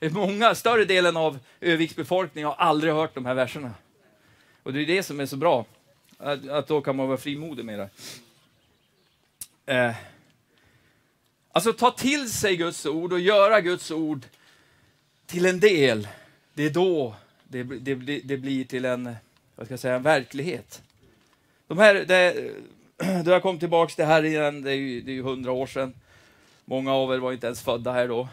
Många, 0.00 0.54
större 0.54 0.84
delen 0.84 1.16
av 1.16 1.38
Öviks 1.60 1.96
befolkning 1.96 2.44
har 2.44 2.54
aldrig 2.54 2.92
hört 2.92 3.14
de 3.14 3.26
här 3.26 3.34
verserna. 3.34 3.74
Och 4.62 4.72
det 4.72 4.80
är 4.80 4.86
det 4.86 5.02
som 5.02 5.20
är 5.20 5.26
så 5.26 5.36
bra, 5.36 5.66
att, 6.18 6.48
att 6.48 6.66
då 6.66 6.80
kan 6.80 6.96
man 6.96 7.08
vara 7.08 7.18
frimodig 7.18 7.64
med 7.64 7.78
det. 7.78 7.90
Eh. 9.74 9.94
Alltså 11.52 11.72
ta 11.72 11.90
till 11.90 12.32
sig 12.32 12.56
Guds 12.56 12.86
ord 12.86 13.12
och 13.12 13.20
göra 13.20 13.60
Guds 13.60 13.90
ord 13.90 14.26
till 15.26 15.46
en 15.46 15.60
del. 15.60 16.08
Det 16.54 16.62
är 16.62 16.70
då 16.70 17.14
det, 17.50 17.62
det, 17.62 18.20
det 18.24 18.36
blir 18.36 18.64
till 18.64 18.84
en, 18.84 19.16
vad 19.56 19.66
ska 19.66 19.72
jag 19.72 19.80
säga, 19.80 19.94
en 19.94 20.02
verklighet. 20.02 20.82
De 21.66 21.78
här, 21.78 21.94
det, 21.94 22.50
då 23.24 23.30
jag 23.30 23.42
kom 23.42 23.58
tillbaks 23.58 23.96
till 23.96 24.04
här 24.04 24.24
igen, 24.24 24.62
det 24.62 24.70
är 24.70 24.74
ju, 24.74 25.00
det 25.00 25.10
är 25.10 25.14
ju 25.14 25.22
hundra 25.22 25.52
år 25.52 25.66
sedan. 25.66 25.94
Många 26.64 26.94
av 26.94 27.14
er 27.14 27.18
var 27.18 27.32
inte 27.32 27.46
ens 27.46 27.62
födda 27.62 27.92
här 27.92 28.08
då. 28.08 28.28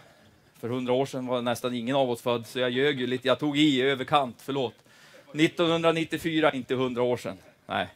För 0.59 0.69
hundra 0.69 0.93
år 0.93 1.05
sedan 1.05 1.27
var 1.27 1.41
nästan 1.41 1.73
ingen 1.73 1.95
av 1.95 2.09
oss 2.09 2.21
född, 2.21 2.47
så 2.47 2.59
jag 2.59 2.71
ljög 2.71 2.99
ju 2.99 3.07
lite. 3.07 3.27
Jag 3.27 3.39
tog 3.39 3.57
i 3.57 3.61
i 3.61 3.81
överkant, 3.81 4.35
förlåt. 4.39 4.75
1994, 5.33 6.53
inte 6.53 6.75
hundra 6.75 7.03
år 7.03 7.17
sedan. 7.17 7.37
Nej, 7.65 7.87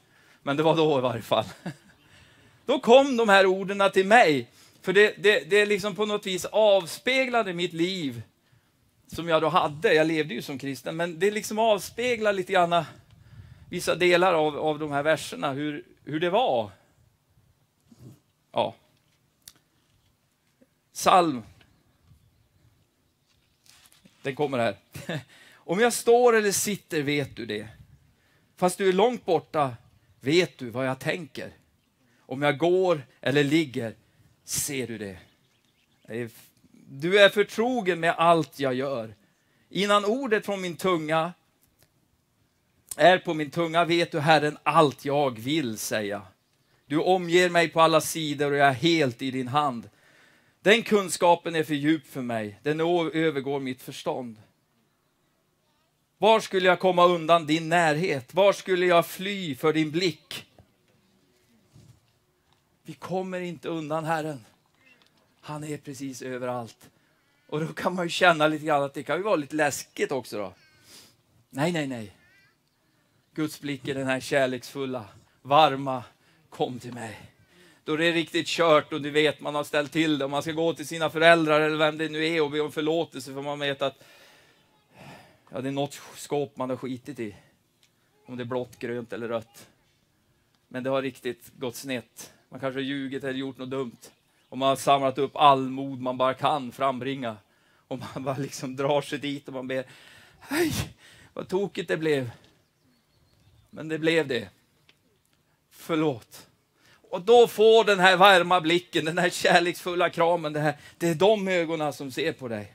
men 0.43 0.57
det 0.57 0.63
var 0.63 0.75
då 0.75 0.97
i 0.97 1.01
varje 1.01 1.21
fall. 1.21 1.45
Då 2.65 2.79
kom 2.79 3.17
de 3.17 3.29
här 3.29 3.45
orden 3.45 3.91
till 3.93 4.05
mig, 4.05 4.47
för 4.81 4.93
det, 4.93 5.15
det, 5.17 5.49
det 5.49 5.65
liksom 5.65 5.95
på 5.95 6.05
något 6.05 6.25
vis 6.25 6.45
avspeglade 6.45 7.53
mitt 7.53 7.73
liv 7.73 8.21
som 9.15 9.27
jag 9.27 9.41
då 9.41 9.49
hade. 9.49 9.93
Jag 9.93 10.07
levde 10.07 10.33
ju 10.33 10.41
som 10.41 10.59
kristen, 10.59 10.95
men 10.95 11.19
det 11.19 11.31
liksom 11.31 11.59
avspeglar 11.59 12.33
lite 12.33 12.53
grann 12.53 12.83
vissa 13.69 13.95
delar 13.95 14.33
av, 14.33 14.57
av 14.57 14.79
de 14.79 14.91
här 14.91 15.03
verserna, 15.03 15.51
hur, 15.51 15.85
hur 16.03 16.19
det 16.19 16.29
var. 16.29 16.71
Ja. 18.51 18.75
Psalm. 20.93 21.43
Den 24.21 24.35
kommer 24.35 24.57
här. 24.57 24.75
Om 25.55 25.79
jag 25.79 25.93
står 25.93 26.35
eller 26.35 26.51
sitter 26.51 27.01
vet 27.01 27.35
du 27.35 27.45
det. 27.45 27.67
Fast 28.55 28.77
du 28.77 28.89
är 28.89 28.93
långt 28.93 29.25
borta 29.25 29.77
vet 30.19 30.57
du 30.57 30.69
vad 30.69 30.87
jag 30.87 30.99
tänker. 30.99 31.51
Om 32.19 32.41
jag 32.41 32.57
går 32.57 33.05
eller 33.21 33.43
ligger 33.43 33.95
ser 34.43 34.87
du 34.87 34.97
det. 34.97 35.17
Du 36.93 37.19
är 37.19 37.29
förtrogen 37.29 37.99
med 37.99 38.15
allt 38.17 38.59
jag 38.59 38.73
gör. 38.73 39.15
Innan 39.69 40.05
ordet 40.05 40.45
från 40.45 40.61
min 40.61 40.75
tunga 40.75 41.33
är 42.97 43.17
på 43.17 43.33
min 43.33 43.51
tunga 43.51 43.85
vet 43.85 44.11
du 44.11 44.19
Herren 44.19 44.57
allt 44.63 45.05
jag 45.05 45.39
vill 45.39 45.77
säga. 45.77 46.21
Du 46.85 46.97
omger 46.97 47.49
mig 47.49 47.69
på 47.69 47.81
alla 47.81 48.01
sidor 48.01 48.51
och 48.51 48.57
jag 48.57 48.67
är 48.67 48.73
helt 48.73 49.21
i 49.21 49.31
din 49.31 49.47
hand. 49.47 49.89
Den 50.61 50.83
kunskapen 50.83 51.55
är 51.55 51.63
för 51.63 51.73
djup 51.73 52.07
för 52.07 52.21
mig, 52.21 52.59
den 52.63 52.79
övergår 53.13 53.59
mitt 53.59 53.81
förstånd. 53.81 54.37
Var 56.17 56.39
skulle 56.39 56.67
jag 56.67 56.79
komma 56.79 57.05
undan 57.05 57.45
din 57.45 57.69
närhet? 57.69 58.33
Var 58.33 58.53
skulle 58.53 58.85
jag 58.85 59.05
fly 59.05 59.55
för 59.55 59.73
din 59.73 59.91
blick? 59.91 60.45
Vi 62.83 62.93
kommer 62.93 63.39
inte 63.39 63.69
undan 63.69 64.05
Herren. 64.05 64.45
Han 65.41 65.63
är 65.63 65.77
precis 65.77 66.21
överallt. 66.21 66.89
Och 67.47 67.59
då 67.59 67.67
kan 67.73 67.95
man 67.95 68.05
ju 68.05 68.09
känna 68.09 68.47
lite 68.47 68.65
grann 68.65 68.83
att 68.83 68.93
det 68.93 69.03
kan 69.03 69.17
ju 69.17 69.23
vara 69.23 69.35
lite 69.35 69.55
läskigt 69.55 70.11
också 70.11 70.37
då. 70.37 70.53
Nej, 71.49 71.71
nej, 71.71 71.87
nej. 71.87 72.15
Guds 73.33 73.61
blick 73.61 73.87
är 73.87 73.95
den 73.95 74.07
här 74.07 74.19
kärleksfulla, 74.19 75.05
varma, 75.41 76.03
kom 76.49 76.79
till 76.79 76.93
mig. 76.93 77.31
Då 77.83 77.95
det 77.95 78.05
är 78.05 78.13
riktigt 78.13 78.47
kört 78.47 78.93
och 78.93 79.01
du 79.01 79.09
vet 79.09 79.41
man 79.41 79.55
har 79.55 79.63
ställt 79.63 79.91
till 79.91 80.17
det 80.17 80.25
och 80.25 80.31
man 80.31 80.41
ska 80.41 80.51
gå 80.51 80.73
till 80.73 80.87
sina 80.87 81.09
föräldrar 81.09 81.61
eller 81.61 81.77
vem 81.77 81.97
det 81.97 82.09
nu 82.09 82.27
är 82.27 82.41
och 82.41 82.51
be 82.51 82.59
om 82.59 82.71
förlåtelse 82.71 83.33
för 83.33 83.41
man 83.41 83.59
vet 83.59 83.81
att 83.81 84.03
ja, 85.49 85.61
det 85.61 85.67
är 85.67 85.71
något 85.71 86.01
skåp 86.15 86.57
man 86.57 86.69
har 86.69 86.77
skitit 86.77 87.19
i. 87.19 87.35
Om 88.25 88.37
det 88.37 88.43
är 88.43 88.45
blått, 88.45 88.79
grönt 88.79 89.13
eller 89.13 89.27
rött. 89.27 89.67
Men 90.67 90.83
det 90.83 90.89
har 90.89 91.01
riktigt 91.01 91.51
gått 91.57 91.75
snett. 91.75 92.33
Man 92.49 92.59
kanske 92.59 92.77
har 92.77 92.83
ljugit 92.83 93.23
eller 93.23 93.39
gjort 93.39 93.57
något 93.57 93.69
dumt. 93.69 93.97
Och 94.51 94.57
man 94.57 94.69
har 94.69 94.75
samlat 94.75 95.17
upp 95.17 95.35
all 95.35 95.69
mod 95.69 96.01
man 96.01 96.17
bara 96.17 96.33
kan 96.33 96.71
frambringa. 96.71 97.37
Och 97.87 97.99
man 97.99 98.23
bara 98.23 98.37
liksom 98.37 98.75
drar 98.75 99.01
sig 99.01 99.19
dit 99.19 99.47
och 99.47 99.53
man 99.53 99.67
ber, 99.67 99.85
hej, 100.39 100.73
vad 101.33 101.47
tokigt 101.47 101.87
det 101.87 101.97
blev. 101.97 102.31
Men 103.69 103.87
det 103.87 103.99
blev 103.99 104.27
det. 104.27 104.49
Förlåt. 105.71 106.47
Och 107.09 107.21
då 107.21 107.47
får 107.47 107.83
den 107.83 107.99
här 107.99 108.17
varma 108.17 108.61
blicken, 108.61 109.05
den 109.05 109.17
här 109.17 109.29
kärleksfulla 109.29 110.09
kramen, 110.09 110.53
det, 110.53 110.59
här, 110.59 110.77
det 110.97 111.07
är 111.07 111.15
de 111.15 111.47
ögonen 111.47 111.93
som 111.93 112.11
ser 112.11 112.33
på 112.33 112.47
dig. 112.47 112.73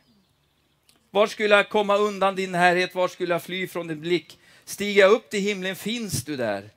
Var 1.10 1.26
skulle 1.26 1.54
jag 1.54 1.68
komma 1.68 1.96
undan 1.96 2.36
din 2.36 2.52
närhet? 2.52 2.94
Var 2.94 3.08
skulle 3.08 3.34
jag 3.34 3.42
fly 3.42 3.68
från 3.68 3.86
din 3.86 4.00
blick? 4.00 4.38
Stiger 4.64 5.00
jag 5.00 5.12
upp 5.12 5.30
till 5.30 5.40
himlen, 5.40 5.76
finns 5.76 6.24
du 6.24 6.36
där? 6.36 6.70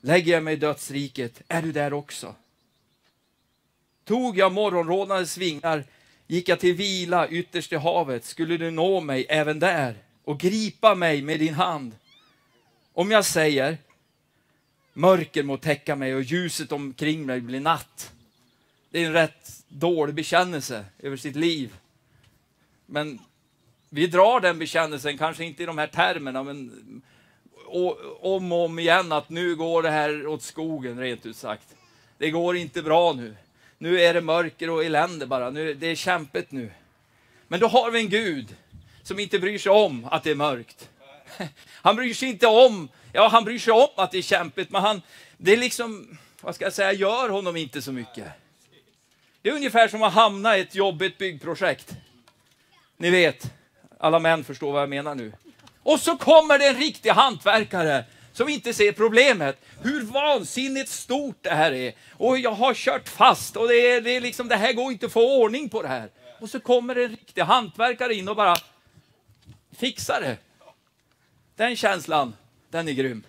Lägger 0.00 0.32
jag 0.32 0.42
mig 0.42 0.54
i 0.54 0.56
dödsriket, 0.56 1.42
är 1.48 1.62
du 1.62 1.72
där 1.72 1.92
också? 1.92 2.34
Tog 4.04 4.38
jag 4.38 4.52
morgonrådnadens 4.52 5.38
vingar, 5.38 5.84
gick 6.26 6.48
jag 6.48 6.60
till 6.60 6.74
vila 6.74 7.28
ytterst 7.28 7.72
i 7.72 7.76
havet, 7.76 8.24
skulle 8.24 8.56
du 8.56 8.70
nå 8.70 9.00
mig 9.00 9.26
även 9.28 9.58
där 9.58 9.94
och 10.24 10.40
gripa 10.40 10.94
mig 10.94 11.22
med 11.22 11.40
din 11.40 11.54
hand. 11.54 11.92
Om 12.92 13.10
jag 13.10 13.24
säger, 13.24 13.78
mörker 14.92 15.42
må 15.42 15.56
täcka 15.56 15.96
mig 15.96 16.14
och 16.14 16.22
ljuset 16.22 16.72
omkring 16.72 17.26
mig 17.26 17.40
blir 17.40 17.60
natt. 17.60 18.12
Det 18.90 19.02
är 19.02 19.06
en 19.06 19.12
rätt 19.12 19.64
dålig 19.68 20.14
bekännelse 20.14 20.84
över 20.98 21.16
sitt 21.16 21.36
liv. 21.36 21.76
Men 22.86 23.18
vi 23.90 24.06
drar 24.06 24.40
den 24.40 24.58
bekännelsen, 24.58 25.18
kanske 25.18 25.44
inte 25.44 25.62
i 25.62 25.66
de 25.66 25.78
här 25.78 25.86
termerna, 25.86 26.42
men 26.42 27.02
om 27.66 28.52
och 28.52 28.64
om 28.64 28.78
igen 28.78 29.12
att 29.12 29.28
nu 29.28 29.56
går 29.56 29.82
det 29.82 29.90
här 29.90 30.26
åt 30.26 30.42
skogen, 30.42 30.98
rent 30.98 31.26
ut 31.26 31.36
sagt. 31.36 31.76
Det 32.18 32.30
går 32.30 32.56
inte 32.56 32.82
bra 32.82 33.12
nu. 33.12 33.36
Nu 33.84 34.00
är 34.00 34.14
det 34.14 34.20
mörker 34.20 34.70
och 34.70 34.84
elände 34.84 35.26
bara. 35.26 35.50
Nu, 35.50 35.74
det 35.74 35.86
är 35.86 35.94
kämpigt 35.94 36.50
nu. 36.50 36.70
Men 37.48 37.60
då 37.60 37.66
har 37.66 37.90
vi 37.90 38.00
en 38.00 38.08
Gud 38.08 38.56
som 39.02 39.18
inte 39.18 39.38
bryr 39.38 39.58
sig 39.58 39.72
om 39.72 40.08
att 40.10 40.24
det 40.24 40.30
är 40.30 40.34
mörkt. 40.34 40.88
Han 41.70 41.96
bryr 41.96 42.14
sig 42.14 42.28
inte 42.28 42.46
om, 42.46 42.88
ja 43.12 43.28
han 43.28 43.44
bryr 43.44 43.58
sig 43.58 43.72
om 43.72 43.88
att 43.96 44.10
det 44.10 44.18
är 44.18 44.22
kämpigt, 44.22 44.70
men 44.70 44.82
han, 44.82 45.02
det 45.36 45.52
är 45.52 45.56
liksom, 45.56 46.18
vad 46.40 46.54
ska 46.54 46.64
jag 46.64 46.72
säga, 46.72 46.92
gör 46.92 47.28
honom 47.28 47.56
inte 47.56 47.82
så 47.82 47.92
mycket. 47.92 48.24
Det 49.42 49.48
är 49.48 49.54
ungefär 49.54 49.88
som 49.88 50.02
att 50.02 50.12
hamna 50.12 50.58
i 50.58 50.60
ett 50.60 50.74
jobbigt 50.74 51.18
byggprojekt. 51.18 51.94
Ni 52.96 53.10
vet, 53.10 53.52
alla 53.98 54.18
män 54.18 54.44
förstår 54.44 54.72
vad 54.72 54.82
jag 54.82 54.88
menar 54.88 55.14
nu. 55.14 55.32
Och 55.82 56.00
så 56.00 56.16
kommer 56.16 56.58
det 56.58 56.68
en 56.68 56.76
riktig 56.76 57.10
hantverkare 57.10 58.04
som 58.34 58.48
inte 58.48 58.74
ser 58.74 58.92
problemet. 58.92 59.58
Hur 59.82 60.02
vansinnigt 60.02 60.90
stort 60.90 61.38
det 61.40 61.50
här 61.50 61.72
är. 61.72 61.94
Och 62.12 62.38
jag 62.38 62.50
har 62.50 62.74
kört 62.74 63.08
fast 63.08 63.56
och 63.56 63.68
det 63.68 63.74
är, 63.74 64.00
det 64.00 64.10
är 64.10 64.20
liksom, 64.20 64.48
det 64.48 64.56
här 64.56 64.72
går 64.72 64.92
inte 64.92 65.06
att 65.06 65.12
få 65.12 65.42
ordning 65.42 65.68
på 65.68 65.82
det 65.82 65.88
här. 65.88 66.10
Och 66.40 66.50
så 66.50 66.60
kommer 66.60 66.96
en 66.96 67.08
riktig 67.08 67.42
hantverkare 67.42 68.14
in 68.14 68.28
och 68.28 68.36
bara 68.36 68.56
fixar 69.72 70.20
det. 70.20 70.36
Den 71.56 71.76
känslan, 71.76 72.36
den 72.70 72.88
är 72.88 72.92
grym. 72.92 73.22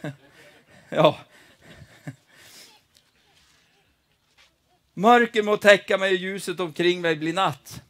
ja. 0.88 1.18
Mörker 4.94 5.42
må 5.42 5.56
täcka 5.56 5.98
mig 5.98 6.12
och 6.12 6.18
ljuset 6.18 6.60
omkring 6.60 7.00
mig 7.00 7.16
blir 7.16 7.32
natt. 7.32 7.82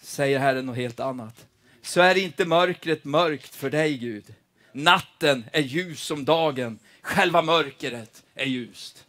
Säger 0.00 0.38
Herren 0.38 0.66
något 0.66 0.76
helt 0.76 1.00
annat 1.00 1.47
så 1.88 2.00
är 2.00 2.18
inte 2.18 2.44
mörkret 2.44 3.04
mörkt 3.04 3.54
för 3.54 3.70
dig, 3.70 3.98
Gud. 3.98 4.24
Natten 4.72 5.44
är 5.52 5.60
ljus 5.60 6.02
som 6.02 6.24
dagen. 6.24 6.78
Själva 7.02 7.42
mörkret 7.42 8.22
är 8.34 8.46
ljust. 8.46 9.04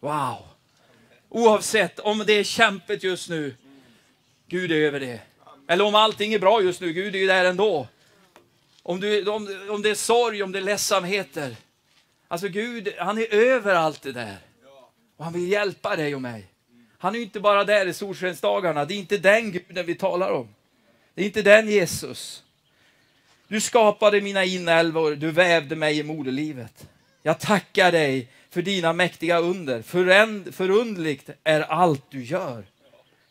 Wow! 0.00 0.38
Oavsett 1.28 1.98
om 1.98 2.24
det 2.26 2.32
är 2.32 2.44
kämpigt 2.44 3.02
just 3.02 3.28
nu, 3.28 3.54
Gud 4.46 4.72
är 4.72 4.76
över 4.76 5.00
det. 5.00 5.20
Eller 5.68 5.84
om 5.84 5.94
allting 5.94 6.34
är 6.34 6.38
bra 6.38 6.62
just 6.62 6.80
nu, 6.80 6.92
Gud 6.92 7.14
är 7.14 7.18
ju 7.18 7.26
där 7.26 7.44
ändå. 7.44 7.88
Om, 8.82 9.00
du, 9.00 9.30
om, 9.30 9.66
om 9.70 9.82
det 9.82 9.90
är 9.90 9.94
sorg, 9.94 10.42
om 10.42 10.52
det 10.52 10.58
är 10.58 10.62
ledsamheter. 10.62 11.56
Alltså 12.28 12.48
Gud, 12.48 12.94
han 12.98 13.18
är 13.18 13.34
över 13.34 13.74
allt 13.74 14.02
det 14.02 14.12
där. 14.12 14.36
Och 15.16 15.24
han 15.24 15.32
vill 15.32 15.48
hjälpa 15.48 15.96
dig 15.96 16.14
och 16.14 16.22
mig. 16.22 16.46
Han 16.98 17.14
är 17.14 17.18
ju 17.18 17.24
inte 17.24 17.40
bara 17.40 17.64
där 17.64 17.86
i 17.86 17.94
solskensdagarna. 17.94 18.84
Det 18.84 18.94
är 18.94 18.98
inte 18.98 19.18
den 19.18 19.52
guden 19.52 19.86
vi 19.86 19.94
talar 19.94 20.30
om. 20.30 20.55
Det 21.16 21.22
är 21.22 21.26
inte 21.26 21.42
den 21.42 21.68
Jesus. 21.68 22.42
Du 23.48 23.60
skapade 23.60 24.20
mina 24.20 24.44
inälvor, 24.44 25.14
du 25.14 25.30
vävde 25.30 25.76
mig 25.76 25.98
i 25.98 26.02
moderlivet. 26.02 26.88
Jag 27.22 27.40
tackar 27.40 27.92
dig 27.92 28.28
för 28.50 28.62
dina 28.62 28.92
mäktiga 28.92 29.38
under. 29.38 29.82
Föränd, 29.82 30.54
förundligt 30.54 31.30
är 31.44 31.60
allt 31.60 32.10
du 32.10 32.24
gör. 32.24 32.64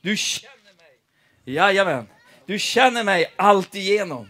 Du 0.01 0.17
känner 0.17 0.53
mig. 0.53 1.55
Jajamän. 1.55 2.07
Du 2.45 2.59
känner 2.59 3.03
mig 3.03 3.33
allt 3.35 3.75
igenom. 3.75 4.29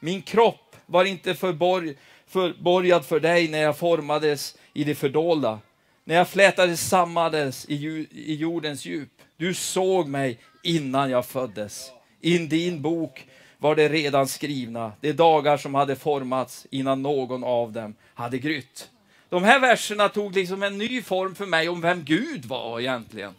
Min 0.00 0.22
kropp 0.22 0.76
var 0.86 1.04
inte 1.04 1.34
förborg, 1.34 1.96
förborgad 2.26 3.04
för 3.04 3.20
dig 3.20 3.48
när 3.48 3.62
jag 3.62 3.78
formades 3.78 4.56
i 4.74 4.84
det 4.84 4.94
fördolda. 4.94 5.58
När 6.04 6.14
jag 6.14 6.28
flätades 6.28 6.88
sammades 6.88 7.66
i, 7.68 8.06
i 8.10 8.34
jordens 8.34 8.84
djup. 8.84 9.10
Du 9.36 9.54
såg 9.54 10.08
mig 10.08 10.38
innan 10.62 11.10
jag 11.10 11.26
föddes. 11.26 11.90
I 12.24 12.38
din 12.38 12.82
bok 12.82 13.26
var 13.58 13.74
det 13.74 13.88
redan 13.88 14.28
skrivna, 14.28 14.92
de 15.00 15.12
dagar 15.12 15.56
som 15.56 15.74
hade 15.74 15.96
formats 15.96 16.66
innan 16.70 17.02
någon 17.02 17.44
av 17.44 17.72
dem 17.72 17.94
hade 18.14 18.38
grytt. 18.38 18.90
De 19.28 19.44
här 19.44 19.60
verserna 19.60 20.08
tog 20.08 20.34
liksom 20.34 20.62
en 20.62 20.78
ny 20.78 21.02
form 21.02 21.34
för 21.34 21.46
mig 21.46 21.68
om 21.68 21.80
vem 21.80 22.04
Gud 22.04 22.44
var 22.44 22.80
egentligen. 22.80 23.34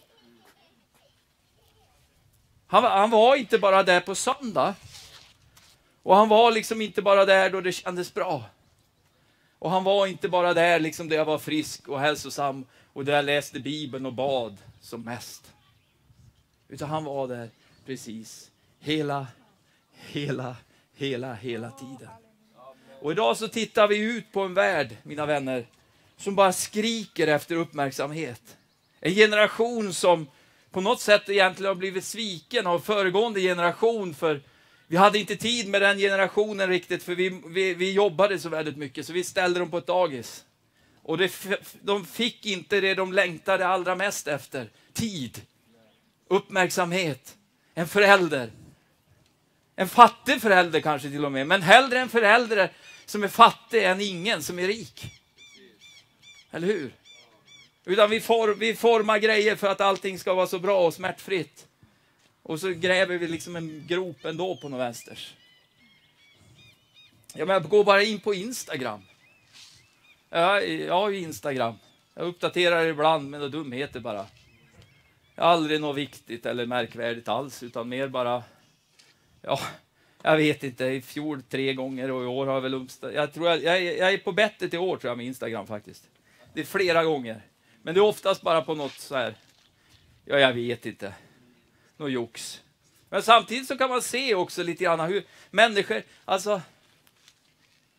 Han, 2.68 2.84
han 2.84 3.10
var 3.10 3.36
inte 3.36 3.58
bara 3.58 3.84
där 3.84 4.00
på 4.00 4.16
söndag. 4.16 4.76
Och 6.04 6.16
han 6.16 6.30
var 6.30 6.52
liksom 6.52 6.82
inte 6.82 7.02
bara 7.02 7.26
där 7.26 7.50
då 7.50 7.62
det 7.62 7.72
kändes 7.72 8.14
bra. 8.14 8.44
Och 9.60 9.72
han 9.72 9.84
var 9.84 10.08
inte 10.08 10.30
bara 10.30 10.54
där 10.54 10.80
liksom 10.80 11.10
där 11.10 11.16
jag 11.16 11.26
var 11.26 11.38
frisk 11.38 11.88
och 11.88 12.00
hälsosam 12.00 12.66
och 12.94 13.06
där 13.06 13.14
jag 13.14 13.26
läste 13.26 13.60
Bibeln 13.60 14.06
och 14.06 14.14
bad 14.14 14.58
som 14.82 15.02
mest. 15.02 15.54
Utan 16.68 16.90
han 16.90 17.04
var 17.04 17.28
där 17.28 17.50
precis 17.86 18.50
hela, 18.84 19.28
hela, 19.92 20.56
hela, 20.96 21.34
hela 21.34 21.72
tiden. 21.72 22.10
Och 23.02 23.12
idag 23.12 23.38
så 23.38 23.48
tittar 23.48 23.88
vi 23.88 23.98
ut 23.98 24.32
på 24.32 24.42
en 24.42 24.54
värld, 24.54 24.98
mina 25.04 25.26
vänner, 25.26 25.66
som 26.18 26.36
bara 26.36 26.54
skriker 26.54 27.28
efter 27.28 27.56
uppmärksamhet. 27.56 28.58
En 29.00 29.14
generation 29.14 29.94
som 29.94 30.28
på 30.72 30.82
något 30.82 31.02
sätt 31.02 31.30
egentligen 31.30 31.68
har 31.68 31.76
blivit 31.76 32.06
sviken 32.06 32.68
av 32.68 32.80
föregående 32.80 33.42
generation 33.42 34.16
för 34.16 34.42
vi 34.88 34.98
hade 34.98 35.20
inte 35.20 35.36
tid 35.36 35.70
med 35.70 35.82
den 35.82 35.98
generationen 35.98 36.70
riktigt 36.70 37.04
för 37.04 37.16
vi, 37.16 37.42
vi, 37.48 37.74
vi 37.74 37.92
jobbade 37.92 38.40
så 38.40 38.50
väldigt 38.50 38.78
mycket 38.78 39.08
så 39.08 39.14
vi 39.14 39.24
ställde 39.24 39.60
dem 39.60 39.72
på 39.72 39.78
ett 39.78 39.88
dagis. 39.88 40.46
Och 41.02 41.18
det, 41.18 41.32
de 41.82 42.06
fick 42.06 42.46
inte 42.46 42.82
det 42.82 42.94
de 42.94 43.14
längtade 43.14 43.68
allra 43.68 43.96
mest 43.96 44.28
efter. 44.28 44.70
Tid, 44.94 45.42
uppmärksamhet, 46.28 47.36
en 47.74 47.88
förälder. 47.88 48.52
En 49.76 49.88
fattig 49.88 50.42
förälder 50.42 50.80
kanske 50.80 51.10
till 51.10 51.26
och 51.26 51.32
med, 51.32 51.48
men 51.48 51.62
hellre 51.62 52.00
en 52.00 52.10
förälder 52.10 52.72
som 53.06 53.24
är 53.24 53.28
fattig 53.28 53.84
än 53.84 54.02
ingen 54.02 54.44
som 54.44 54.60
är 54.60 54.68
rik. 54.68 55.06
Eller 56.52 56.68
hur? 56.68 56.94
Utan 57.86 58.10
vi, 58.10 58.22
for, 58.22 58.56
vi 58.56 58.76
formar 58.76 59.18
grejer 59.18 59.56
för 59.56 59.68
att 59.68 59.82
allting 59.82 60.20
ska 60.20 60.34
vara 60.34 60.48
så 60.48 60.60
bra 60.60 60.86
och 60.86 60.94
smärtfritt. 60.94 61.68
Och 62.44 62.60
så 62.60 62.70
gräver 62.70 63.18
vi 63.18 63.28
liksom 63.28 63.56
en 63.56 63.88
grop 63.88 64.26
ändå 64.26 64.58
på 64.58 64.70
något 64.70 64.80
vänsters. 64.80 65.34
Ja, 67.34 67.46
men 67.46 67.70
gå 67.70 67.84
bara 67.84 68.04
in 68.04 68.20
på 68.20 68.34
Instagram. 68.34 69.02
Jag, 70.30 70.70
jag 70.70 70.94
har 70.94 71.10
ju 71.10 71.20
Instagram. 71.20 71.76
Jag 72.14 72.28
uppdaterar 72.28 72.86
ibland 72.86 73.30
med 73.30 73.40
några 73.40 73.52
dumheter 73.52 74.00
bara. 74.00 74.26
Aldrig 75.36 75.82
något 75.82 75.98
viktigt 75.98 76.46
eller 76.46 76.66
märkvärdigt 76.66 77.28
alls, 77.28 77.64
utan 77.64 77.90
mer 77.90 78.08
bara... 78.08 78.44
Ja, 79.46 79.60
jag 80.22 80.38
vet 80.38 80.64
inte. 80.64 80.86
I 80.86 81.02
fjol 81.02 81.42
tre 81.42 81.74
gånger 81.74 82.12
och 82.12 82.24
i 82.24 82.26
år 82.26 82.46
har 82.46 82.54
jag 82.54 82.62
väl. 82.62 82.88
Jag, 83.14 83.34
tror 83.34 83.48
jag, 83.48 83.64
jag, 83.64 83.84
jag 83.84 84.14
är 84.14 84.18
på 84.18 84.32
bettet 84.32 84.74
i 84.74 84.78
år 84.78 84.98
tror 84.98 85.12
jag 85.12 85.18
med 85.18 85.26
Instagram 85.26 85.68
faktiskt. 85.68 86.04
Det 86.54 86.62
är 86.62 86.66
flera 86.66 87.04
gånger. 87.04 87.42
Men 87.82 87.94
det 87.94 88.00
är 88.00 88.04
oftast 88.04 88.42
bara 88.42 88.62
på 88.62 88.76
något 88.76 89.00
så 89.00 89.16
här, 89.16 89.36
ja 90.26 90.40
jag 90.40 90.54
vet 90.54 90.86
inte, 90.86 91.14
något 91.98 92.12
jox. 92.12 92.62
Men 93.10 93.24
samtidigt 93.24 93.68
så 93.68 93.78
kan 93.78 93.90
man 93.90 94.02
se 94.02 94.36
också 94.36 94.64
lite 94.64 94.84
grann 94.84 95.00
hur 95.00 95.24
människor, 95.52 96.02
alltså, 96.26 96.62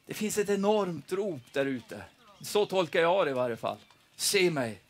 det 0.07 0.15
finns 0.15 0.39
ett 0.39 0.51
enormt 0.51 1.13
rop 1.13 1.53
där 1.53 1.67
ute. 1.67 2.03
Så 2.41 2.67
tolkar 2.67 3.01
jag 3.01 3.27
det 3.27 3.31
i 3.31 3.35
varje 3.35 3.57
fall. 3.57 3.79
Se 4.17 4.51
mig. 4.51 4.81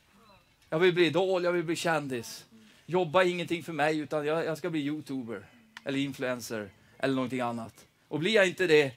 Jag 0.71 0.79
vill 0.79 0.95
bli 0.95 1.07
idol, 1.07 1.45
jag 1.45 1.53
vill 1.53 1.64
bli 1.64 1.77
kändis. 1.77 2.45
Jobba 2.87 3.23
ingenting 3.23 3.62
för 3.62 3.73
mig, 3.73 3.99
utan 3.99 4.27
jag, 4.27 4.45
jag 4.45 4.59
ska 4.59 4.71
bli 4.71 4.81
youtuber 4.81 5.47
eller 5.85 5.99
influencer 5.99 6.70
eller 6.99 7.14
någonting 7.14 7.40
annat. 7.40 7.75
Och 8.09 8.18
blir 8.18 8.35
jag 8.35 8.47
inte 8.47 8.66
det, 8.66 8.92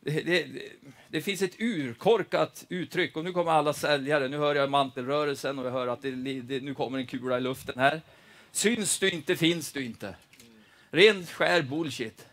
det, 0.00 0.20
det, 0.20 0.46
det, 1.08 1.20
finns 1.20 1.42
ett 1.42 1.60
urkorkat 1.60 2.64
uttryck 2.68 3.16
och 3.16 3.24
nu 3.24 3.32
kommer 3.32 3.52
alla 3.52 3.72
säljare, 3.72 4.28
nu 4.28 4.38
hör 4.38 4.54
jag 4.54 4.70
mantelrörelsen 4.70 5.58
och 5.58 5.66
jag 5.66 5.72
hör 5.72 5.86
att 5.86 6.02
det, 6.02 6.10
nu 6.10 6.74
kommer 6.74 6.98
en 6.98 7.06
kula 7.06 7.38
i 7.38 7.40
luften 7.40 7.78
här. 7.78 8.00
Syns 8.52 8.98
du 8.98 9.10
inte 9.10 9.36
finns 9.36 9.72
du 9.72 9.84
inte. 9.84 10.14
Ren 10.90 11.26
skär 11.26 11.62
bullshit. 11.62 12.26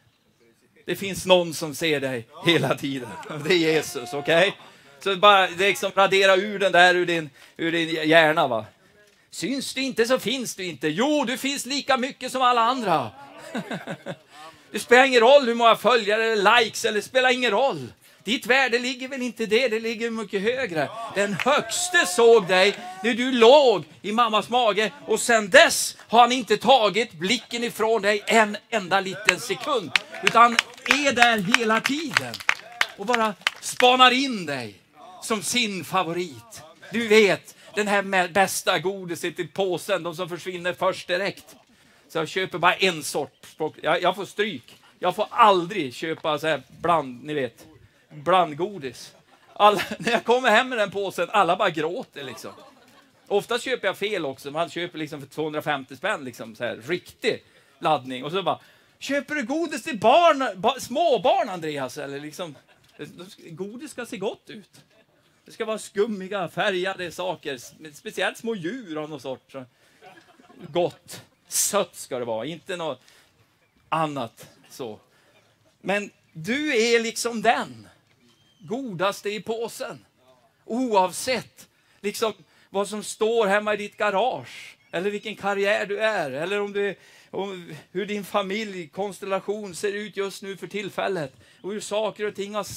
Det 0.85 0.95
finns 0.95 1.25
någon 1.25 1.53
som 1.53 1.75
ser 1.75 1.99
dig 1.99 2.27
hela 2.45 2.75
tiden. 2.75 3.09
Det 3.47 3.53
är 3.53 3.57
Jesus, 3.57 4.13
okej? 4.13 4.47
Okay? 4.47 4.51
Så 4.99 5.15
bara 5.15 5.47
liksom 5.47 5.91
radera 5.95 6.35
ur 6.35 6.59
den 6.59 6.71
där 6.71 6.95
ur 6.95 7.05
din, 7.05 7.29
ur 7.57 7.71
din 7.71 8.09
hjärna. 8.09 8.47
Va? 8.47 8.65
Syns 9.29 9.73
du 9.73 9.81
inte 9.81 10.05
så 10.05 10.19
finns 10.19 10.55
du 10.55 10.65
inte. 10.65 10.87
Jo, 10.87 11.23
du 11.27 11.37
finns 11.37 11.65
lika 11.65 11.97
mycket 11.97 12.31
som 12.31 12.41
alla 12.41 12.61
andra. 12.61 13.11
Det 14.71 14.79
spelar 14.79 15.05
ingen 15.05 15.21
roll 15.21 15.45
hur 15.45 15.55
många 15.55 15.75
följare 15.75 16.23
eller 16.23 16.59
likes, 16.59 16.85
eller 16.85 16.95
det 16.95 17.05
spelar 17.05 17.29
ingen 17.29 17.51
roll. 17.51 17.87
Ditt 18.23 18.45
värde 18.45 18.79
ligger 18.79 19.07
väl 19.07 19.21
inte 19.21 19.45
det, 19.45 19.67
det 19.67 19.79
ligger 19.79 20.09
mycket 20.09 20.41
högre. 20.41 20.89
Den 21.15 21.33
högste 21.33 22.05
såg 22.05 22.47
dig 22.47 22.75
när 23.03 23.13
du 23.13 23.31
låg 23.31 23.83
i 24.01 24.11
mammas 24.11 24.49
mage 24.49 24.91
och 25.05 25.19
sen 25.19 25.49
dess 25.49 25.97
har 25.99 26.19
han 26.19 26.31
inte 26.31 26.57
tagit 26.57 27.13
blicken 27.13 27.63
ifrån 27.63 28.01
dig 28.01 28.23
en 28.27 28.57
enda 28.69 28.99
liten 28.99 29.39
sekund. 29.39 29.91
Utan 30.23 30.41
han 30.41 30.57
är 31.07 31.11
där 31.11 31.57
hela 31.57 31.81
tiden 31.81 32.33
och 32.97 33.05
bara 33.05 33.33
spanar 33.61 34.11
in 34.11 34.45
dig 34.45 34.75
som 35.21 35.43
sin 35.43 35.85
favorit. 35.85 36.61
Du 36.91 37.07
vet, 37.07 37.55
den 37.75 37.87
här 37.87 38.27
bästa 38.27 38.79
godiset 38.79 39.39
i 39.39 39.47
påsen, 39.47 40.03
de 40.03 40.15
som 40.15 40.29
försvinner 40.29 40.73
först 40.73 41.07
direkt. 41.07 41.55
Så 42.15 42.19
jag 42.19 42.27
köper 42.27 42.57
bara 42.57 42.73
en 42.73 43.03
sort. 43.03 43.47
Jag, 43.81 44.01
jag 44.01 44.15
får 44.15 44.25
stryk. 44.25 44.81
Jag 44.99 45.15
får 45.15 45.27
aldrig 45.29 45.93
köpa 45.93 46.39
så 46.39 46.47
här 46.47 46.61
bland, 46.81 47.23
ni 47.23 47.33
vet, 47.33 47.67
blandgodis. 48.09 49.15
Alla, 49.53 49.81
när 49.99 50.11
jag 50.11 50.23
kommer 50.23 50.49
hem 50.49 50.69
med 50.69 50.77
den 50.77 50.91
påsen, 50.91 51.27
alla 51.31 51.55
bara 51.55 51.69
gråter 51.69 52.23
liksom. 52.23 52.51
Ofta 53.27 53.59
köper 53.59 53.87
jag 53.87 53.97
fel 53.97 54.25
också. 54.25 54.51
Man 54.51 54.69
köper 54.69 54.97
liksom 54.97 55.21
för 55.21 55.27
250 55.27 55.95
spänn, 55.95 56.23
liksom 56.23 56.55
så 56.55 56.63
här, 56.63 56.75
riktig 56.75 57.43
laddning. 57.79 58.23
Och 58.23 58.31
så 58.31 58.43
bara, 58.43 58.59
köper 58.99 59.35
du 59.35 59.43
godis 59.43 59.83
till 59.83 59.99
barn, 59.99 60.61
ba, 60.61 60.79
småbarn 60.79 61.49
Andreas? 61.49 61.97
Eller 61.97 62.19
liksom, 62.19 62.55
godis 63.49 63.91
ska 63.91 64.05
se 64.05 64.17
gott 64.17 64.49
ut. 64.49 64.81
Det 65.45 65.51
ska 65.51 65.65
vara 65.65 65.77
skummiga, 65.77 66.47
färgade 66.47 67.11
saker, 67.11 67.57
speciellt 67.93 68.37
små 68.37 68.55
djur 68.55 68.97
av 69.03 69.09
någon 69.09 69.19
sort. 69.19 69.53
Gott. 70.71 71.21
Sött 71.47 71.95
ska 71.95 72.19
det 72.19 72.25
vara, 72.25 72.45
inte 72.45 72.77
något 72.77 73.01
annat 73.89 74.49
så. 74.69 74.99
Men 75.81 76.11
du 76.33 76.77
är 76.77 76.99
liksom 76.99 77.41
den 77.41 77.87
godaste 78.59 79.29
i 79.29 79.41
påsen. 79.41 80.05
Oavsett 80.65 81.67
liksom 82.01 82.33
vad 82.69 82.87
som 82.87 83.03
står 83.03 83.47
hemma 83.47 83.73
i 83.73 83.77
ditt 83.77 83.97
garage 83.97 84.77
eller 84.91 85.09
vilken 85.09 85.35
karriär 85.35 85.85
du 85.85 85.99
är 85.99 86.31
eller 86.31 86.61
om 86.61 86.73
du, 86.73 86.95
om 87.31 87.73
hur 87.91 88.05
din 88.05 88.23
familjkonstellation 88.23 89.75
ser 89.75 89.91
ut 89.93 90.17
just 90.17 90.43
nu 90.43 90.57
för 90.57 90.67
tillfället 90.67 91.33
och 91.61 91.71
hur 91.71 91.79
saker 91.79 92.27
och 92.27 92.35
ting 92.35 92.55
har... 92.55 92.67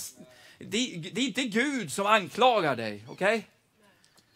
Det, 0.59 1.11
det 1.13 1.21
är 1.21 1.27
inte 1.27 1.45
Gud 1.45 1.93
som 1.93 2.07
anklagar 2.07 2.77
dig, 2.77 3.05
okej? 3.09 3.37
Okay? 3.37 3.43